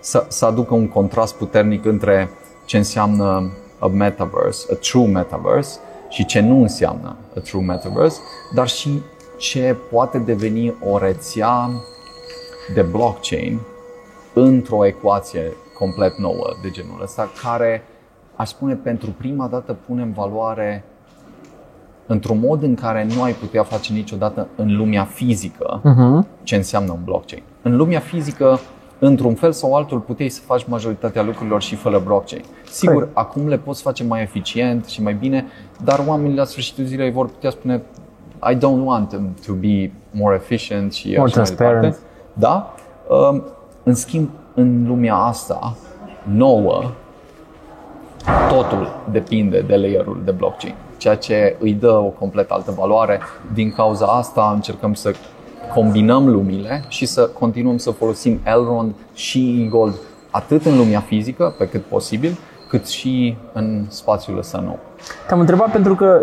să, 0.00 0.24
să 0.28 0.46
aducă 0.46 0.74
un 0.74 0.88
contrast 0.88 1.34
puternic 1.34 1.84
între 1.84 2.30
ce 2.64 2.76
înseamnă 2.76 3.50
a 3.78 3.86
metaverse, 3.86 4.72
a 4.72 4.74
true 4.74 5.06
metaverse 5.06 5.78
și 6.10 6.24
ce 6.24 6.40
nu 6.40 6.60
înseamnă 6.60 7.16
a 7.36 7.40
true 7.40 7.62
metaverse, 7.62 8.20
dar 8.54 8.68
și 8.68 9.02
ce 9.38 9.76
poate 9.90 10.18
deveni 10.18 10.74
o 10.90 10.98
rețea 10.98 11.70
de 12.74 12.82
blockchain 12.82 13.60
într-o 14.34 14.86
ecuație 14.86 15.52
complet 15.78 16.18
nouă 16.18 16.46
de 16.62 16.70
genul 16.70 17.00
ăsta, 17.02 17.30
care, 17.42 17.82
aș 18.36 18.48
spune, 18.48 18.74
pentru 18.74 19.10
prima 19.10 19.46
dată 19.46 19.72
pune 19.86 20.02
în 20.02 20.12
valoare 20.12 20.84
într-un 22.06 22.38
mod 22.38 22.62
în 22.62 22.74
care 22.74 23.06
nu 23.14 23.22
ai 23.22 23.32
putea 23.32 23.62
face 23.62 23.92
niciodată 23.92 24.48
în 24.56 24.76
lumea 24.76 25.04
fizică 25.04 25.80
uh-huh. 25.80 26.42
ce 26.42 26.56
înseamnă 26.56 26.92
un 26.92 27.00
blockchain. 27.04 27.42
În 27.62 27.76
lumea 27.76 28.00
fizică, 28.00 28.60
într-un 29.00 29.34
fel 29.34 29.52
sau 29.52 29.74
altul, 29.74 29.98
puteai 29.98 30.28
să 30.28 30.40
faci 30.40 30.64
majoritatea 30.64 31.22
lucrurilor 31.22 31.62
și 31.62 31.74
fără 31.74 32.02
blockchain. 32.04 32.44
Sigur, 32.70 32.94
Correct. 32.94 33.16
acum 33.16 33.48
le 33.48 33.58
poți 33.58 33.82
face 33.82 34.04
mai 34.04 34.22
eficient 34.22 34.86
și 34.86 35.02
mai 35.02 35.14
bine, 35.14 35.46
dar 35.84 36.04
oamenii 36.06 36.36
la 36.36 36.44
sfârșitul 36.44 36.84
zilei 36.84 37.10
vor 37.10 37.26
putea 37.26 37.50
spune 37.50 37.82
I 38.52 38.54
don't 38.54 38.84
want 38.84 39.08
them 39.08 39.34
to 39.46 39.52
be 39.52 39.90
more 40.10 40.34
efficient 40.34 40.92
și 40.92 41.08
more 41.08 41.22
așa 41.22 41.32
transparent. 41.32 41.82
Mai 41.82 41.94
Da? 42.32 42.74
Um, 43.08 43.42
în 43.82 43.94
schimb, 43.94 44.28
în 44.54 44.84
lumea 44.86 45.14
asta 45.14 45.76
nouă, 46.22 46.90
totul 48.48 49.00
depinde 49.10 49.60
de 49.60 49.76
layerul 49.76 50.20
de 50.24 50.30
blockchain 50.30 50.74
ceea 51.00 51.14
ce 51.16 51.56
îi 51.58 51.72
dă 51.72 51.90
o 51.90 52.08
complet 52.08 52.50
altă 52.50 52.70
valoare. 52.70 53.20
Din 53.52 53.72
cauza 53.72 54.06
asta 54.06 54.50
încercăm 54.54 54.94
să 54.94 55.14
combinăm 55.74 56.28
lumile 56.28 56.84
și 56.88 57.06
să 57.06 57.30
continuăm 57.38 57.76
să 57.76 57.90
folosim 57.90 58.40
Elrond 58.44 58.94
și 59.14 59.66
Gold 59.70 59.94
atât 60.30 60.64
în 60.64 60.76
lumea 60.76 61.00
fizică, 61.00 61.54
pe 61.58 61.68
cât 61.68 61.82
posibil, 61.82 62.38
cât 62.68 62.86
și 62.86 63.36
în 63.52 63.84
spațiul 63.88 64.38
ăsta 64.38 64.60
nou. 64.60 64.78
Te-am 65.26 65.40
întrebat 65.40 65.70
pentru 65.72 65.94
că 65.94 66.22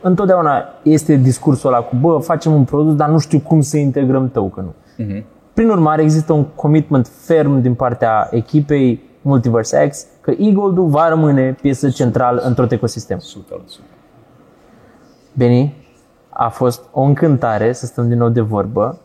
întotdeauna 0.00 0.64
este 0.82 1.14
discursul 1.14 1.72
ăla 1.72 1.82
cu, 1.82 1.96
bă, 2.00 2.18
facem 2.18 2.52
un 2.52 2.64
produs, 2.64 2.94
dar 2.94 3.08
nu 3.08 3.18
știu 3.18 3.38
cum 3.38 3.60
să 3.60 3.76
integrăm 3.76 4.30
token-ul. 4.30 4.74
Uh-huh. 4.98 5.22
Prin 5.52 5.68
urmare, 5.68 6.02
există 6.02 6.32
un 6.32 6.44
commitment 6.44 7.10
ferm 7.24 7.60
din 7.60 7.74
partea 7.74 8.28
echipei 8.30 9.02
Multiverse 9.22 9.88
X 9.88 10.06
că 10.20 10.30
e-gold 10.30 10.78
va 10.78 11.08
rămâne 11.08 11.56
piesă 11.60 11.88
centrală 11.88 12.40
într-un 12.40 12.68
ecosistem. 12.70 13.18
100%. 13.18 13.22
Beni, 15.32 15.74
a 16.40 16.48
fost 16.48 16.84
o 16.92 17.02
încântare 17.02 17.72
să 17.72 17.86
stăm 17.86 18.08
din 18.08 18.18
nou 18.18 18.28
de 18.28 18.40
vorbă. 18.40 18.98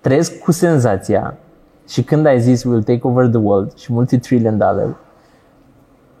Trăiesc 0.00 0.38
cu 0.38 0.52
senzația 0.52 1.36
și 1.88 2.02
când 2.02 2.26
ai 2.26 2.40
zis 2.40 2.64
will 2.64 2.82
take 2.82 3.00
over 3.02 3.28
the 3.28 3.38
world 3.38 3.76
și 3.76 3.92
multi-trillion 3.92 4.58
dollar, 4.58 4.96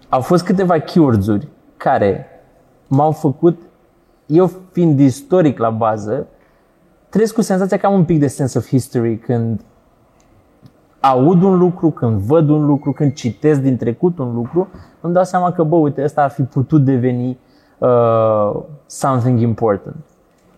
au 0.08 0.20
fost 0.20 0.44
câteva 0.44 0.78
keywords-uri 0.78 1.48
care 1.76 2.26
m-au 2.88 3.10
făcut, 3.10 3.60
eu 4.26 4.50
fiind 4.72 5.00
istoric 5.00 5.58
la 5.58 5.70
bază, 5.70 6.26
trăiesc 7.08 7.34
cu 7.34 7.42
senzația 7.42 7.76
că 7.76 7.86
am 7.86 7.94
un 7.94 8.04
pic 8.04 8.18
de 8.18 8.26
sense 8.26 8.58
of 8.58 8.66
history 8.66 9.18
când 9.18 9.60
aud 11.00 11.42
un 11.42 11.58
lucru, 11.58 11.90
când 11.90 12.18
văd 12.18 12.48
un 12.48 12.66
lucru, 12.66 12.92
când 12.92 13.12
citesc 13.12 13.60
din 13.60 13.76
trecut 13.76 14.18
un 14.18 14.34
lucru, 14.34 14.68
îmi 15.00 15.14
dau 15.14 15.24
seama 15.24 15.52
că, 15.52 15.62
bă, 15.62 15.76
uite, 15.76 16.02
ăsta 16.04 16.22
ar 16.22 16.30
fi 16.30 16.42
putut 16.42 16.84
deveni 16.84 17.38
uh, 17.78 18.60
something 18.86 19.40
important. 19.40 20.04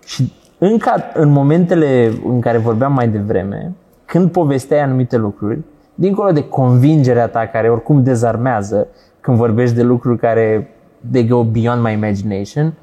Și 0.07 0.33
încă 0.59 0.92
în 1.14 1.29
momentele 1.29 2.12
în 2.25 2.40
care 2.40 2.59
vorbeam 2.59 2.92
mai 2.92 3.09
devreme, 3.09 3.73
când 4.05 4.31
povesteai 4.31 4.81
anumite 4.81 5.16
lucruri, 5.16 5.61
dincolo 5.95 6.33
de 6.33 6.49
convingerea 6.49 7.29
ta 7.29 7.47
care 7.47 7.71
oricum 7.71 8.03
dezarmează 8.03 8.88
când 9.21 9.37
vorbești 9.37 9.75
de 9.75 9.83
lucruri 9.83 10.19
care 10.19 10.71
they 11.11 11.27
go 11.27 11.45
beyond 11.45 11.83
my 11.83 11.92
imagination, 11.92 12.75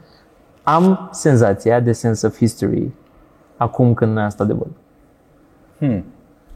am 0.64 1.10
senzația 1.12 1.80
de 1.80 1.92
sense 1.92 2.28
of 2.28 2.38
history 2.38 2.92
acum 3.58 3.94
când 3.94 4.14
noi 4.14 4.24
am 4.24 4.30
stat 4.30 4.48
de 4.48 4.54
vorbă. 4.54 4.76
Hmm. 5.78 6.06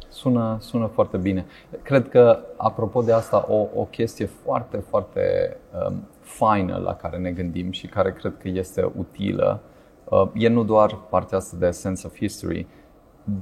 Sună, 0.10 0.58
sună 0.60 0.86
foarte 0.86 1.18
bine. 1.18 1.46
Cred 1.82 2.10
că, 2.10 2.40
apropo 2.58 3.02
de 3.02 3.12
asta, 3.12 3.46
o, 3.50 3.68
o 3.76 3.84
chestie 3.84 4.26
foarte, 4.26 4.84
foarte 4.90 5.58
um, 5.88 5.94
faină 6.22 6.82
la 6.84 6.94
care 6.94 7.18
ne 7.18 7.32
gândim 7.32 7.72
și 7.72 7.88
care 7.88 8.12
cred 8.12 8.34
că 8.42 8.48
este 8.48 8.92
utilă 8.98 9.60
uh, 9.64 9.76
e 10.34 10.48
nu 10.48 10.64
doar 10.64 10.96
partea 11.10 11.38
asta 11.38 11.58
de 11.60 11.72
sense 11.72 12.08
of 12.08 12.18
history, 12.18 12.68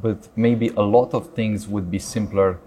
but 0.01 0.29
maybe 0.33 0.71
a 0.75 0.81
lot 0.81 1.13
of 1.13 1.27
things 1.33 1.67
would 1.67 1.85
be 1.85 1.97
simpler 1.97 2.57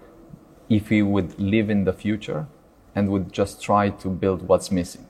if 0.67 0.89
we 0.89 1.01
would 1.01 1.33
live 1.37 1.71
in 1.71 1.83
the 1.83 1.93
future 1.93 2.45
and 2.93 3.07
would 3.07 3.31
just 3.31 3.61
try 3.61 3.93
to 4.01 4.09
build 4.09 4.41
what's 4.41 4.69
missing. 4.71 5.03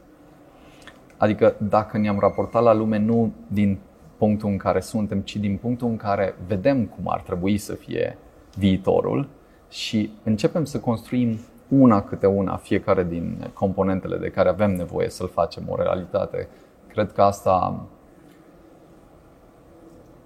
Adică 1.17 1.56
dacă 1.58 1.97
ne-am 1.97 2.19
raportat 2.19 2.63
la 2.63 2.73
lume 2.73 2.97
nu 2.97 3.34
din 3.47 3.80
punctul 4.17 4.49
în 4.49 4.58
care 4.58 4.80
suntem, 4.80 5.19
ci 5.19 5.36
din 5.36 5.58
punctul 5.58 5.88
în 5.88 5.97
care 5.97 6.36
vedem 6.47 6.86
cum 6.86 7.04
ar 7.08 7.21
trebui 7.21 7.58
să 7.58 7.73
fie 7.73 8.17
viitorul 8.58 9.28
și 9.69 10.12
începem 10.23 10.65
să 10.65 10.80
construim 10.80 11.39
una 11.67 12.02
câte 12.02 12.25
una 12.28 12.56
fiecare 12.56 13.04
din 13.04 13.52
componentele 13.54 14.17
de 14.17 14.30
care 14.30 14.49
avem 14.49 14.71
nevoie 14.71 15.10
să-l 15.10 15.28
facem 15.28 15.63
o 15.67 15.75
realitate. 15.75 16.47
Cred 16.88 17.12
că 17.12 17.21
asta 17.21 17.86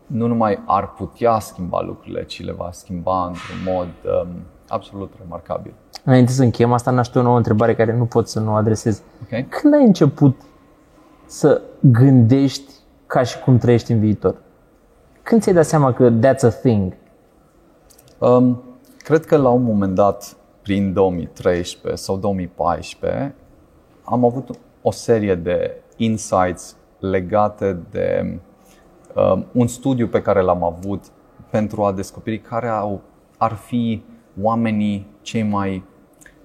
nu 0.08 0.28
numai 0.28 0.64
ar 0.66 0.94
putea 0.94 1.40
schimba 1.40 1.82
lucrurile, 1.82 2.24
ci 2.24 2.44
le 2.44 2.52
va 2.52 2.70
schimba 2.72 3.26
într-un 3.26 3.74
mod 3.74 3.88
um, 3.88 4.28
absolut 4.68 5.14
remarcabil. 5.22 5.74
Înainte 6.04 6.32
să 6.32 6.44
încheiem, 6.44 6.74
asta 6.74 6.92
naște 6.92 7.20
o 7.20 7.22
nouă 7.22 7.38
întrebare 7.38 7.76
care 7.76 7.98
nu 7.98 8.06
pot 8.06 8.28
să 8.28 8.40
nu 8.40 8.52
o 8.52 8.56
adresez. 8.56 9.02
Okay. 9.24 9.48
Când 9.50 9.74
ai 9.74 9.86
început 9.86 10.42
să 11.26 11.62
gândești 11.80 12.74
ca 13.08 13.24
și 13.24 13.40
cum 13.40 13.58
trăiești 13.58 13.92
în 13.92 14.00
viitor? 14.00 14.36
Când 15.24 15.42
ți-ai 15.42 15.56
dat 15.56 15.66
seama 15.66 15.94
că 15.94 16.12
that's 16.20 16.42
a 16.42 16.50
thing? 16.50 16.94
Um, 18.18 18.64
cred 18.98 19.26
că 19.26 19.38
la 19.38 19.50
un 19.50 19.64
moment 19.64 19.96
dat, 19.96 20.36
prin 20.62 20.94
2013 20.94 22.02
sau 22.02 22.18
2014, 22.18 23.36
am 24.04 24.26
avut 24.26 24.50
o 24.82 24.92
serie 24.92 25.36
de 25.36 25.82
insights 25.98 26.76
legate 27.00 27.78
de 27.92 28.20
um, 28.24 28.42
un 29.52 29.68
studiu 29.68 30.08
pe 30.08 30.22
care 30.22 30.42
l-am 30.42 30.64
avut 30.64 31.04
pentru 31.50 31.84
a 31.84 31.92
descoperi 31.92 32.40
care 32.40 32.68
au, 32.68 33.02
ar 33.38 33.54
fi 33.54 34.04
oamenii 34.42 35.08
cei 35.22 35.44
mai 35.44 35.84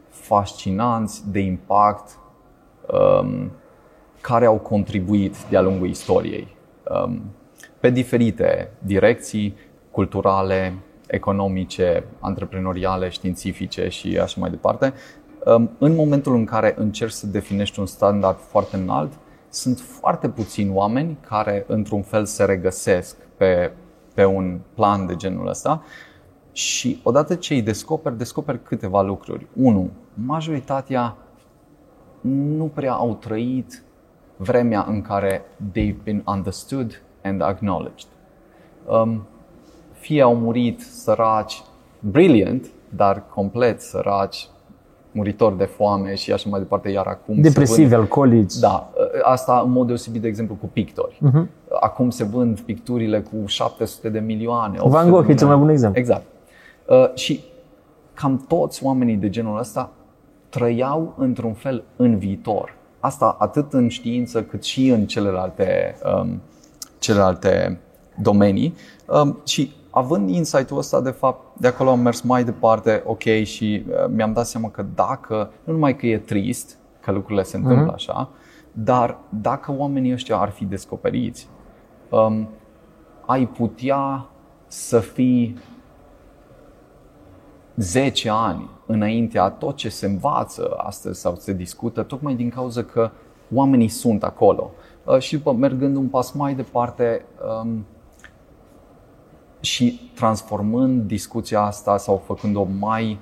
fascinanți 0.09 1.31
de 1.31 1.38
impact 1.38 2.18
um, 3.20 3.50
care 4.20 4.46
au 4.46 4.57
contribuit 4.57 5.37
de-a 5.50 5.61
lungul 5.61 5.88
istoriei 5.88 6.57
um, 7.04 7.22
pe 7.81 7.90
diferite 7.90 8.70
direcții 8.78 9.54
culturale, 9.90 10.74
economice, 11.07 12.04
antreprenoriale, 12.20 13.09
științifice 13.09 13.88
și 13.88 14.18
așa 14.18 14.40
mai 14.40 14.50
departe. 14.50 14.92
Um, 15.44 15.70
în 15.78 15.94
momentul 15.94 16.35
în 16.35 16.44
care 16.44 16.74
încerci 16.76 17.12
să 17.12 17.26
definești 17.26 17.81
un 17.81 17.87
standard 17.87 18.38
foarte 18.38 18.76
înalt, 18.76 19.12
sunt 19.48 19.80
foarte 19.80 20.28
puțini 20.28 20.74
oameni 20.74 21.18
care, 21.28 21.64
într-un 21.66 22.02
fel, 22.02 22.24
se 22.24 22.44
regăsesc 22.44 23.16
pe, 23.37 23.72
pe 24.14 24.24
un 24.24 24.61
plan 24.74 25.06
de 25.06 25.16
genul 25.16 25.48
ăsta 25.48 25.82
și 26.52 27.00
odată 27.02 27.34
ce 27.34 27.54
îi 27.54 27.62
descoperi, 27.62 28.18
descoperi 28.18 28.62
câteva 28.62 29.02
lucruri. 29.02 29.46
Unu, 29.52 29.90
majoritatea 30.14 31.16
nu 32.20 32.64
prea 32.74 32.92
au 32.92 33.14
trăit 33.14 33.82
vremea 34.37 34.84
în 34.88 35.02
care 35.02 35.44
they've 35.70 36.02
been 36.04 36.22
understood 36.24 37.02
and 37.22 37.40
acknowledged. 37.40 38.08
Um, 38.87 39.26
fie 39.92 40.22
au 40.22 40.37
murit 40.37 40.80
săraci, 40.80 41.62
brilliant, 42.00 42.66
dar 42.88 43.26
complet 43.28 43.80
săraci, 43.80 44.48
muritori 45.12 45.56
de 45.56 45.64
foame 45.64 46.14
și 46.14 46.32
așa 46.32 46.48
mai 46.50 46.60
departe, 46.60 46.88
iar 46.88 47.06
acum 47.06 47.40
Depresivi, 47.40 47.94
alcoolici. 47.94 48.54
Da, 48.54 48.90
asta 49.22 49.62
în 49.64 49.70
mod 49.70 49.86
deosebit, 49.86 50.20
de 50.20 50.28
exemplu, 50.28 50.54
cu 50.54 50.66
pictori. 50.66 51.20
Uh-huh. 51.28 51.46
Acum 51.80 52.10
se 52.10 52.24
vând 52.24 52.60
picturile 52.60 53.20
cu 53.20 53.46
700 53.46 54.08
de 54.08 54.18
milioane. 54.18 54.78
Van 54.84 55.10
Gogh 55.10 55.28
e 55.28 55.34
cel 55.34 55.46
mai 55.46 55.56
bun 55.56 55.68
exemplu. 55.68 56.00
Exact. 56.00 56.24
Uh, 56.86 57.14
și 57.14 57.40
cam 58.14 58.44
toți 58.48 58.84
oamenii 58.84 59.16
de 59.16 59.28
genul 59.28 59.58
ăsta 59.58 59.90
trăiau 60.48 61.14
într-un 61.16 61.52
fel 61.52 61.84
în 61.96 62.18
viitor. 62.18 62.74
Asta 63.00 63.36
atât 63.38 63.72
în 63.72 63.88
știință 63.88 64.42
cât 64.42 64.64
și 64.64 64.88
în 64.88 65.06
celelalte, 65.06 65.96
um, 66.20 66.40
celelalte 66.98 67.80
domenii. 68.16 68.74
Um, 69.06 69.38
și 69.44 69.72
având 69.90 70.29
insight-ul 70.29 70.79
ăsta, 70.79 71.01
de 71.01 71.11
fapt, 71.11 71.61
de 71.61 71.66
acolo 71.66 71.90
am 71.90 72.01
mers 72.01 72.20
mai 72.20 72.44
departe, 72.44 73.03
ok, 73.07 73.22
și 73.42 73.85
uh, 73.88 73.94
mi-am 74.14 74.33
dat 74.33 74.46
seama 74.46 74.70
că 74.70 74.87
dacă, 74.94 75.51
nu 75.64 75.72
numai 75.72 75.96
că 75.96 76.07
e 76.07 76.18
trist 76.18 76.79
că 77.01 77.12
lucrurile 77.12 77.42
se 77.42 77.57
întâmplă 77.57 77.90
uh-huh. 77.90 77.94
așa, 77.94 78.29
dar 78.72 79.18
dacă 79.29 79.74
oamenii 79.77 80.12
ăștia 80.12 80.37
ar 80.37 80.51
fi 80.51 80.64
descoperiți, 80.64 81.48
um, 82.11 82.48
ai 83.27 83.46
putea 83.46 84.27
să 84.66 84.98
fii 84.98 85.59
10 87.77 88.31
ani 88.33 88.70
înaintea 88.87 89.51
tot 89.51 89.77
ce 89.77 89.88
se 89.88 90.07
învață 90.07 90.74
astăzi 90.77 91.20
sau 91.20 91.35
se 91.35 91.53
discută, 91.53 92.03
tocmai 92.03 92.35
din 92.35 92.51
cauza 92.51 92.83
că 92.83 93.11
oamenii 93.55 93.88
sunt 93.88 94.22
acolo. 94.22 94.70
Uh, 95.05 95.18
și 95.18 95.37
după, 95.37 95.53
mergând 95.53 95.96
un 95.96 96.09
pas 96.09 96.33
mai 96.33 96.55
departe 96.55 97.24
um, 97.62 97.85
și 99.60 100.10
transformând 100.14 101.02
discuția 101.02 101.60
asta 101.60 101.96
sau 101.96 102.22
făcând-o 102.26 102.66
mai 102.78 103.18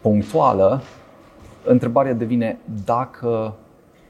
punctuală, 0.00 0.82
întrebarea 1.64 2.12
devine 2.12 2.58
dacă 2.84 3.54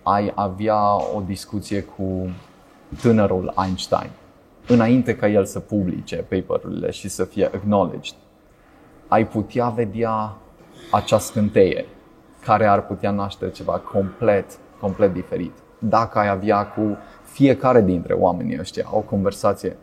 ai 0.03 0.33
avea 0.35 0.94
o 1.16 1.20
discuție 1.27 1.83
cu 1.83 2.31
tânărul 3.00 3.55
Einstein 3.64 4.11
înainte 4.66 5.16
ca 5.16 5.29
el 5.29 5.44
să 5.44 5.61
publice 5.61 6.16
paperurile 6.16 6.90
și 6.90 7.09
să 7.09 7.24
fie 7.24 7.44
acknowledged 7.44 8.14
ai 9.09 9.27
putea 9.27 9.68
vedea 9.68 10.37
acea 10.90 11.18
scânteie 11.18 11.85
care 12.44 12.66
ar 12.66 12.87
putea 12.87 13.11
naște 13.11 13.50
ceva 13.50 13.72
complet, 13.72 14.59
complet 14.81 15.12
diferit. 15.12 15.53
Dacă 15.79 16.18
ai 16.18 16.29
avea 16.29 16.66
cu 16.66 16.96
fiecare 17.22 17.83
dintre 17.83 18.12
oamenii 18.12 18.59
ăștia 18.61 18.88
o 18.90 19.00
conversație, 19.00 19.77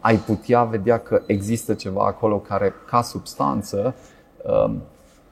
ai 0.00 0.16
putea 0.16 0.64
vedea 0.64 0.98
că 0.98 1.22
există 1.26 1.74
ceva 1.74 2.04
acolo 2.04 2.38
care, 2.38 2.74
ca 2.86 3.02
substanță, 3.02 3.94
um, 4.64 4.82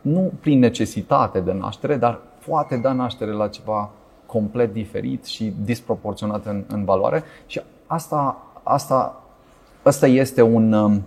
nu 0.00 0.33
prin 0.40 0.59
necesitate 0.59 1.40
de 1.40 1.52
naștere, 1.52 1.96
dar 1.96 2.20
poate 2.48 2.76
da 2.76 2.92
naștere 2.92 3.33
la 3.33 3.48
ceva 3.48 3.90
complet 4.26 4.72
diferit 4.72 5.24
și 5.24 5.52
disproporționat 5.64 6.46
în, 6.46 6.64
în 6.68 6.85
valoare. 6.85 7.22
Și 7.46 7.61
asta, 7.87 8.42
asta, 8.62 9.22
asta 9.83 10.07
este 10.07 10.42
un, 10.42 10.72
um, 10.72 11.02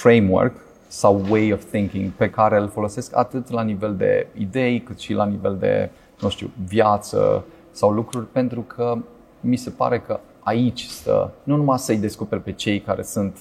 framework 0.00 0.54
sau 0.88 1.22
way 1.30 1.52
of 1.52 1.64
thinking 1.64 2.10
pe 2.10 2.30
care 2.30 2.58
îl 2.58 2.68
folosesc 2.68 3.16
atât 3.16 3.50
la 3.50 3.62
nivel 3.62 3.96
de 3.96 4.26
idei 4.38 4.80
cât 4.80 4.98
și 4.98 5.12
la 5.12 5.26
nivel 5.26 5.56
de, 5.56 5.90
nu 6.20 6.28
știu, 6.28 6.50
viață 6.66 7.44
sau 7.70 7.90
lucruri 7.90 8.26
pentru 8.26 8.60
că 8.60 8.96
mi 9.40 9.56
se 9.56 9.70
pare 9.70 9.98
că 10.00 10.20
aici 10.40 10.84
stă, 10.84 11.32
nu 11.42 11.56
numai 11.56 11.78
să-i 11.78 11.96
descoperi 11.96 12.42
pe 12.42 12.52
cei 12.52 12.80
care 12.80 13.02
sunt 13.02 13.36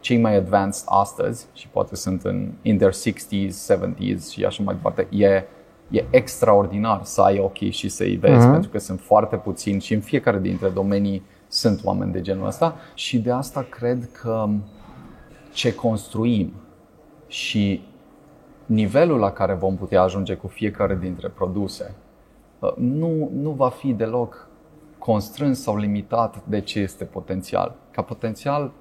cei 0.00 0.18
mai 0.18 0.36
advanced 0.36 0.82
astăzi 0.86 1.46
și 1.52 1.68
poate 1.68 1.96
sunt 1.96 2.22
în 2.22 2.52
in 2.62 2.78
their 2.78 2.92
60s, 2.92 3.74
70s 3.74 4.30
și 4.30 4.44
așa 4.44 4.62
mai 4.62 4.74
departe, 4.74 5.06
e, 5.10 5.44
e 5.90 6.04
extraordinar 6.10 7.00
să 7.02 7.20
ai 7.20 7.38
ochii 7.38 7.70
și 7.70 7.88
să-i 7.88 8.16
vezi 8.16 8.46
uh-huh. 8.46 8.50
pentru 8.50 8.70
că 8.70 8.78
sunt 8.78 9.00
foarte 9.00 9.36
puțini 9.36 9.80
și 9.80 9.94
în 9.94 10.00
fiecare 10.00 10.38
dintre 10.38 10.68
domenii 10.68 11.22
sunt 11.48 11.80
oameni 11.84 12.12
de 12.12 12.20
genul 12.20 12.46
ăsta 12.46 12.76
și 12.94 13.18
de 13.18 13.30
asta 13.30 13.66
cred 13.70 14.08
că 14.12 14.48
ce 15.52 15.74
construim 15.74 16.52
și 17.26 17.82
nivelul 18.66 19.18
la 19.18 19.30
care 19.30 19.54
vom 19.54 19.76
putea 19.76 20.02
ajunge 20.02 20.34
cu 20.34 20.46
fiecare 20.46 20.98
dintre 21.00 21.28
produse 21.28 21.94
uh, 22.58 22.74
nu, 22.76 23.30
nu 23.34 23.50
va 23.50 23.68
fi 23.68 23.92
deloc 23.92 24.48
constrâns 25.06 25.62
sau 25.62 25.76
limitat 25.76 26.42
de 26.44 26.60
ce 26.60 26.78
este 26.78 27.04
potențial. 27.04 27.74
Ca 27.90 28.02
potențial, 28.02 28.72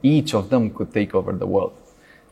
each 0.00 0.32
of 0.34 0.48
them 0.48 0.68
could 0.68 0.92
take 0.92 1.16
over 1.16 1.34
the 1.34 1.46
world. 1.46 1.72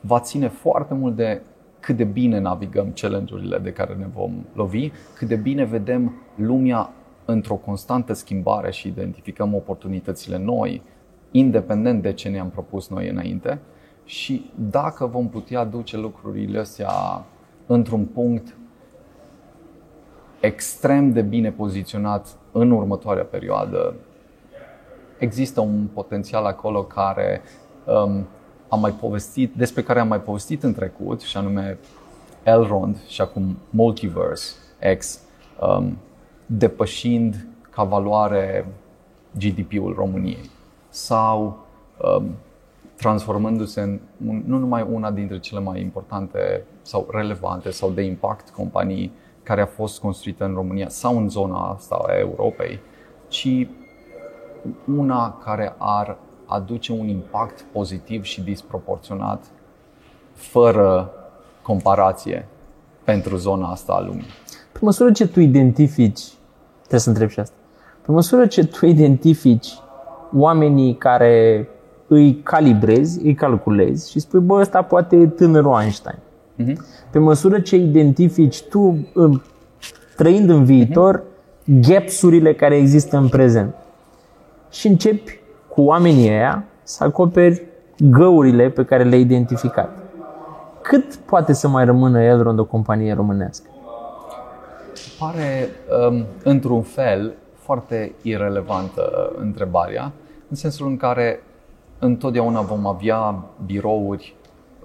Va 0.00 0.20
ține 0.20 0.48
foarte 0.48 0.94
mult 0.94 1.16
de 1.16 1.42
cât 1.80 1.96
de 1.96 2.04
bine 2.04 2.38
navigăm 2.38 2.92
challenge-urile 2.94 3.58
de 3.58 3.72
care 3.72 3.94
ne 3.94 4.06
vom 4.14 4.32
lovi, 4.54 4.90
cât 5.14 5.28
de 5.28 5.36
bine 5.36 5.64
vedem 5.64 6.14
lumea 6.34 6.90
într-o 7.24 7.54
constantă 7.54 8.12
schimbare 8.12 8.70
și 8.70 8.88
identificăm 8.88 9.54
oportunitățile 9.54 10.38
noi, 10.38 10.82
independent 11.30 12.02
de 12.02 12.12
ce 12.12 12.28
ne-am 12.28 12.50
propus 12.50 12.88
noi 12.88 13.08
înainte 13.08 13.58
și 14.04 14.50
dacă 14.54 15.06
vom 15.06 15.28
putea 15.28 15.64
duce 15.64 15.96
lucrurile 15.96 16.58
astea 16.58 17.24
într-un 17.66 18.04
punct 18.04 18.56
extrem 20.40 21.12
de 21.12 21.22
bine 21.22 21.50
poziționat 21.50 22.36
în 22.52 22.70
următoarea 22.70 23.24
perioadă, 23.24 23.94
există 25.18 25.60
un 25.60 25.86
potențial 25.92 26.44
acolo 26.44 26.82
care 26.82 27.42
um, 27.84 28.26
am 28.68 28.80
mai 28.80 28.90
povestit, 28.90 29.54
despre 29.54 29.82
care 29.82 30.00
am 30.00 30.08
mai 30.08 30.20
povestit 30.20 30.62
în 30.62 30.72
trecut, 30.72 31.20
și 31.20 31.36
anume 31.36 31.78
Elrond 32.42 32.96
și 33.06 33.20
acum 33.20 33.56
Multiverse 33.70 34.54
X, 34.98 35.20
um, 35.60 35.98
depășind 36.46 37.46
ca 37.70 37.84
valoare 37.84 38.66
GDP-ul 39.38 39.94
României. 39.94 40.50
Sau 40.88 41.66
um, 42.16 42.30
transformându-se 42.96 43.80
în 43.80 44.00
nu 44.46 44.58
numai 44.58 44.86
una 44.90 45.10
dintre 45.10 45.38
cele 45.38 45.60
mai 45.60 45.80
importante 45.80 46.64
sau 46.82 47.08
relevante 47.10 47.70
sau 47.70 47.90
de 47.90 48.02
impact 48.02 48.50
companii 48.50 49.12
care 49.46 49.60
a 49.60 49.66
fost 49.66 50.00
construită 50.00 50.44
în 50.44 50.54
România 50.54 50.88
sau 50.88 51.16
în 51.16 51.28
zona 51.28 51.70
asta 51.74 52.04
a 52.06 52.18
Europei, 52.18 52.80
ci 53.28 53.68
una 54.96 55.38
care 55.44 55.74
ar 55.78 56.16
aduce 56.46 56.92
un 56.92 57.08
impact 57.08 57.64
pozitiv 57.72 58.22
și 58.22 58.42
disproporționat 58.42 59.44
fără 60.32 61.10
comparație 61.62 62.48
pentru 63.04 63.36
zona 63.36 63.70
asta 63.70 63.92
a 63.92 64.00
lumii. 64.00 64.26
Pe 64.72 64.78
măsură 64.80 65.12
ce 65.12 65.28
tu 65.28 65.40
identifici, 65.40 66.22
trebuie 66.78 67.00
să 67.00 67.08
întreb 67.08 67.28
și 67.28 67.40
asta, 67.40 67.56
pe 68.02 68.10
măsură 68.12 68.46
ce 68.46 68.66
tu 68.66 68.86
identifici 68.86 69.68
oamenii 70.36 70.96
care 70.96 71.68
îi 72.06 72.34
calibrezi, 72.34 73.24
îi 73.24 73.34
calculezi 73.34 74.10
și 74.10 74.18
spui, 74.18 74.40
bă, 74.40 74.60
ăsta 74.60 74.82
poate 74.82 75.16
e 75.16 75.26
tânărul 75.26 75.80
Einstein. 75.80 76.18
Uh-huh. 76.62 76.76
Pe 77.10 77.18
măsură 77.18 77.60
ce 77.60 77.76
identifici 77.76 78.62
tu, 78.62 79.08
trăind 80.16 80.50
în 80.50 80.64
viitor, 80.64 81.22
uh-huh. 81.22 81.88
gapsurile 81.88 82.54
care 82.54 82.76
există 82.76 83.16
în 83.16 83.28
prezent. 83.28 83.74
Și 84.70 84.86
începi 84.86 85.40
cu 85.68 85.82
oamenii 85.82 86.28
ăia 86.28 86.64
să 86.82 87.04
acoperi 87.04 87.62
găurile 87.98 88.68
pe 88.68 88.84
care 88.84 89.02
le-ai 89.02 89.20
identificat. 89.20 89.98
Cât 90.80 91.14
poate 91.14 91.52
să 91.52 91.68
mai 91.68 91.84
rămână 91.84 92.22
Elrond 92.22 92.58
o 92.58 92.64
companie 92.64 93.14
românească? 93.14 93.70
Pare, 95.18 95.68
um, 96.08 96.24
într-un 96.42 96.82
fel, 96.82 97.32
foarte 97.54 98.12
irelevantă 98.22 99.32
întrebarea, 99.38 100.12
în 100.48 100.56
sensul 100.56 100.86
în 100.86 100.96
care 100.96 101.42
întotdeauna 101.98 102.60
vom 102.60 102.86
avea 102.86 103.44
birouri, 103.66 104.35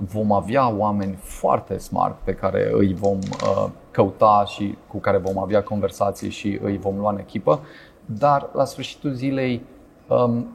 vom 0.06 0.32
avea 0.32 0.74
oameni 0.76 1.16
foarte 1.22 1.78
smart 1.78 2.16
pe 2.24 2.34
care 2.34 2.70
îi 2.74 2.94
vom 2.94 3.18
uh, 3.18 3.70
căuta 3.92 4.44
și 4.48 4.78
cu 4.88 4.98
care 4.98 5.18
vom 5.18 5.38
avea 5.38 5.64
conversații 5.64 6.30
și 6.30 6.60
îi 6.62 6.78
vom 6.78 6.98
lua 6.98 7.12
în 7.12 7.20
echipă, 7.20 7.60
dar 8.06 8.50
la 8.54 8.66
sfârșitul 8.66 9.12
zilei 9.12 9.62
um, 10.08 10.48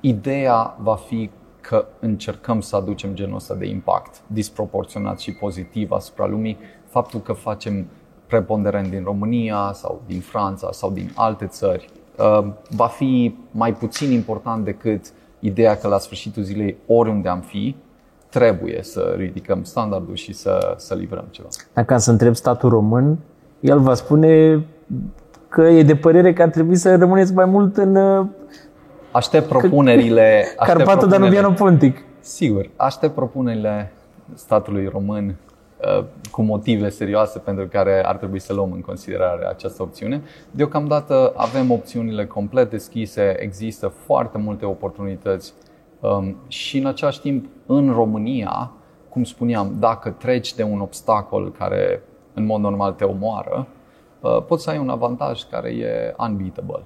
ideea 0.00 0.76
va 0.78 0.94
fi 0.94 1.30
că 1.60 1.86
încercăm 2.00 2.60
să 2.60 2.76
aducem 2.76 3.14
genul 3.14 3.34
ăsta 3.34 3.54
de 3.54 3.66
impact 3.66 4.20
disproporționat 4.26 5.18
și 5.18 5.32
pozitiv 5.32 5.90
asupra 5.90 6.26
lumii, 6.26 6.58
faptul 6.84 7.20
că 7.20 7.32
facem 7.32 7.86
preponderent 8.26 8.90
din 8.90 9.02
România 9.04 9.70
sau 9.74 10.02
din 10.06 10.20
Franța 10.20 10.72
sau 10.72 10.90
din 10.90 11.12
alte 11.14 11.46
țări 11.46 11.88
uh, 12.18 12.52
va 12.70 12.86
fi 12.86 13.36
mai 13.50 13.74
puțin 13.74 14.10
important 14.10 14.64
decât 14.64 15.12
ideea 15.40 15.76
că 15.76 15.88
la 15.88 15.98
sfârșitul 15.98 16.42
zilei, 16.42 16.76
oriunde 16.86 17.28
am 17.28 17.40
fi, 17.40 17.76
trebuie 18.30 18.78
să 18.82 19.14
ridicăm 19.16 19.62
standardul 19.62 20.14
și 20.14 20.32
să, 20.32 20.74
să 20.76 20.94
livrăm 20.94 21.24
ceva. 21.30 21.48
Dacă 21.72 21.96
să 21.96 22.10
întreb 22.10 22.34
statul 22.34 22.68
român, 22.68 23.18
el 23.60 23.78
va 23.78 23.94
spune 23.94 24.64
că 25.48 25.62
e 25.62 25.82
de 25.82 25.96
părere 25.96 26.32
că 26.32 26.42
ar 26.42 26.48
trebui 26.48 26.76
să 26.76 26.96
rămâneți 26.96 27.32
mai 27.34 27.44
mult 27.44 27.76
în 27.76 27.96
uh, 27.96 28.26
Aștept 29.12 29.48
propunerile. 29.48 30.44
Carpatul 30.66 31.08
Danubiano 31.08 31.50
Pontic. 31.50 32.02
Sigur, 32.20 32.70
aștept 32.76 33.14
propunerile 33.14 33.92
statului 34.34 34.86
român 34.86 35.34
uh, 35.98 36.04
cu 36.30 36.42
motive 36.42 36.88
serioase 36.88 37.38
pentru 37.38 37.66
care 37.66 38.04
ar 38.04 38.16
trebui 38.16 38.38
să 38.38 38.52
luăm 38.52 38.72
în 38.72 38.80
considerare 38.80 39.46
această 39.46 39.82
opțiune. 39.82 40.22
Deocamdată 40.50 41.32
avem 41.36 41.70
opțiunile 41.70 42.26
complet 42.26 42.70
deschise, 42.70 43.36
există 43.42 43.88
foarte 43.88 44.38
multe 44.38 44.64
oportunități 44.64 45.52
um, 45.52 45.69
și 46.48 46.78
în 46.78 46.86
același 46.86 47.20
timp 47.20 47.46
în 47.66 47.92
România, 47.92 48.72
cum 49.08 49.24
spuneam, 49.24 49.76
dacă 49.78 50.10
treci 50.10 50.54
de 50.54 50.62
un 50.62 50.80
obstacol 50.80 51.52
care 51.52 52.02
în 52.34 52.46
mod 52.46 52.60
normal 52.60 52.92
te 52.92 53.04
omoară, 53.04 53.66
uh, 54.20 54.42
poți 54.44 54.62
să 54.62 54.70
ai 54.70 54.78
un 54.78 54.88
avantaj 54.88 55.42
care 55.42 55.70
e 55.70 56.14
unbeatable. 56.18 56.82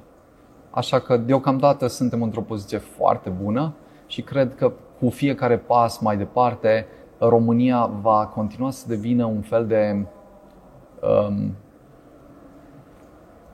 Așa 0.70 0.98
că 0.98 1.16
deocamdată 1.16 1.86
suntem 1.86 2.22
într-o 2.22 2.40
poziție 2.40 2.78
foarte 2.78 3.30
bună 3.30 3.74
și 4.06 4.22
cred 4.22 4.54
că 4.54 4.72
cu 4.98 5.08
fiecare 5.08 5.58
pas 5.58 5.98
mai 5.98 6.16
departe 6.16 6.86
România 7.18 7.86
va 7.86 8.26
continua 8.26 8.70
să 8.70 8.88
devină 8.88 9.24
un 9.24 9.40
fel 9.40 9.66
de 9.66 10.06
um, 11.28 11.54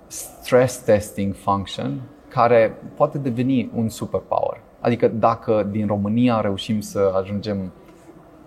stress 0.07 0.85
testing 0.85 1.35
function 1.35 2.01
care 2.29 2.77
poate 2.94 3.18
deveni 3.18 3.70
un 3.75 3.88
superpower. 3.88 4.61
Adică 4.81 5.09
dacă 5.09 5.69
din 5.71 5.87
România 5.87 6.40
reușim 6.40 6.81
să 6.81 7.12
ajungem 7.21 7.73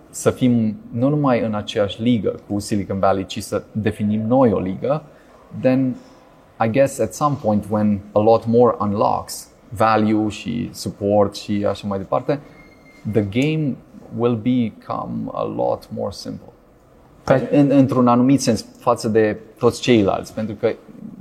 să 0.09 0.29
fim 0.29 0.77
nu 0.91 1.09
numai 1.09 1.41
în 1.41 1.53
aceeași 1.53 2.01
ligă 2.01 2.35
cu 2.47 2.59
Silicon 2.59 2.99
Valley, 2.99 3.25
ci 3.25 3.41
să 3.41 3.63
definim 3.71 4.21
noi 4.21 4.51
o 4.51 4.59
ligă, 4.59 5.03
then 5.61 5.95
I 6.65 6.69
guess 6.69 6.99
at 6.99 7.13
some 7.13 7.37
point 7.41 7.65
when 7.69 7.99
a 8.11 8.19
lot 8.19 8.45
more 8.45 8.75
unlocks 8.79 9.47
value 9.69 10.27
și 10.27 10.69
support 10.73 11.35
și 11.35 11.65
așa 11.69 11.87
mai 11.87 11.97
departe, 11.97 12.39
the 13.11 13.21
game 13.21 13.75
will 14.17 14.35
become 14.35 15.29
a 15.31 15.43
lot 15.43 15.89
more 15.95 16.11
simple. 16.11 16.47
În, 17.51 17.69
într-un 17.69 18.07
anumit 18.07 18.41
sens 18.41 18.65
față 18.77 19.07
de 19.07 19.39
toți 19.57 19.81
ceilalți. 19.81 20.33
Pentru 20.33 20.55
că 20.55 20.73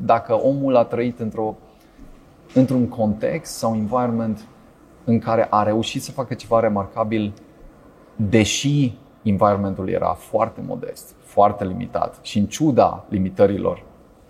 dacă 0.05 0.35
omul 0.35 0.77
a 0.77 0.85
trăit 0.85 1.18
într-o, 1.20 1.57
într-un 2.55 2.88
context 2.88 3.55
sau 3.55 3.75
environment 3.75 4.46
în 5.04 5.18
care 5.18 5.46
a 5.50 5.62
reușit 5.62 6.02
să 6.02 6.10
facă 6.10 6.34
ceva 6.34 6.60
remarcabil, 6.60 7.32
deși 8.16 8.92
environmentul 9.22 9.88
era 9.88 10.12
foarte 10.12 10.60
modest, 10.66 11.14
foarte 11.24 11.64
limitat 11.64 12.18
și 12.22 12.38
în 12.38 12.46
ciuda 12.46 13.04
limitărilor 13.08 13.82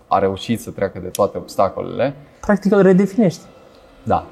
a 0.07 0.19
reușit 0.19 0.61
să 0.61 0.71
treacă 0.71 0.99
de 0.99 1.07
toate 1.07 1.37
obstacolele. 1.37 2.15
Practic 2.41 2.71
îl 2.71 2.81
redefinești. 2.81 3.41
Da. 4.03 4.25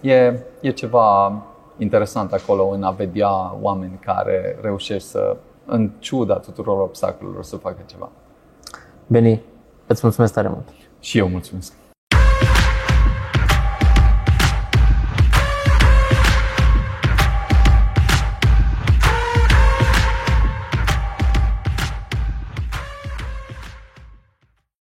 E, 0.00 0.38
e 0.60 0.70
ceva 0.70 1.42
interesant 1.76 2.32
acolo 2.32 2.68
în 2.68 2.82
a 2.82 2.90
vedea 2.90 3.56
oameni 3.60 3.98
care 4.00 4.58
reușesc 4.60 5.10
să, 5.10 5.36
în 5.64 5.90
ciuda 5.98 6.34
tuturor 6.34 6.80
obstacolelor, 6.80 7.44
să 7.44 7.56
facă 7.56 7.78
ceva. 7.86 8.08
Beni, 9.06 9.42
îți 9.86 10.00
mulțumesc 10.02 10.32
tare 10.32 10.48
mult. 10.48 10.68
Și 11.00 11.18
eu 11.18 11.28
mulțumesc. 11.28 11.72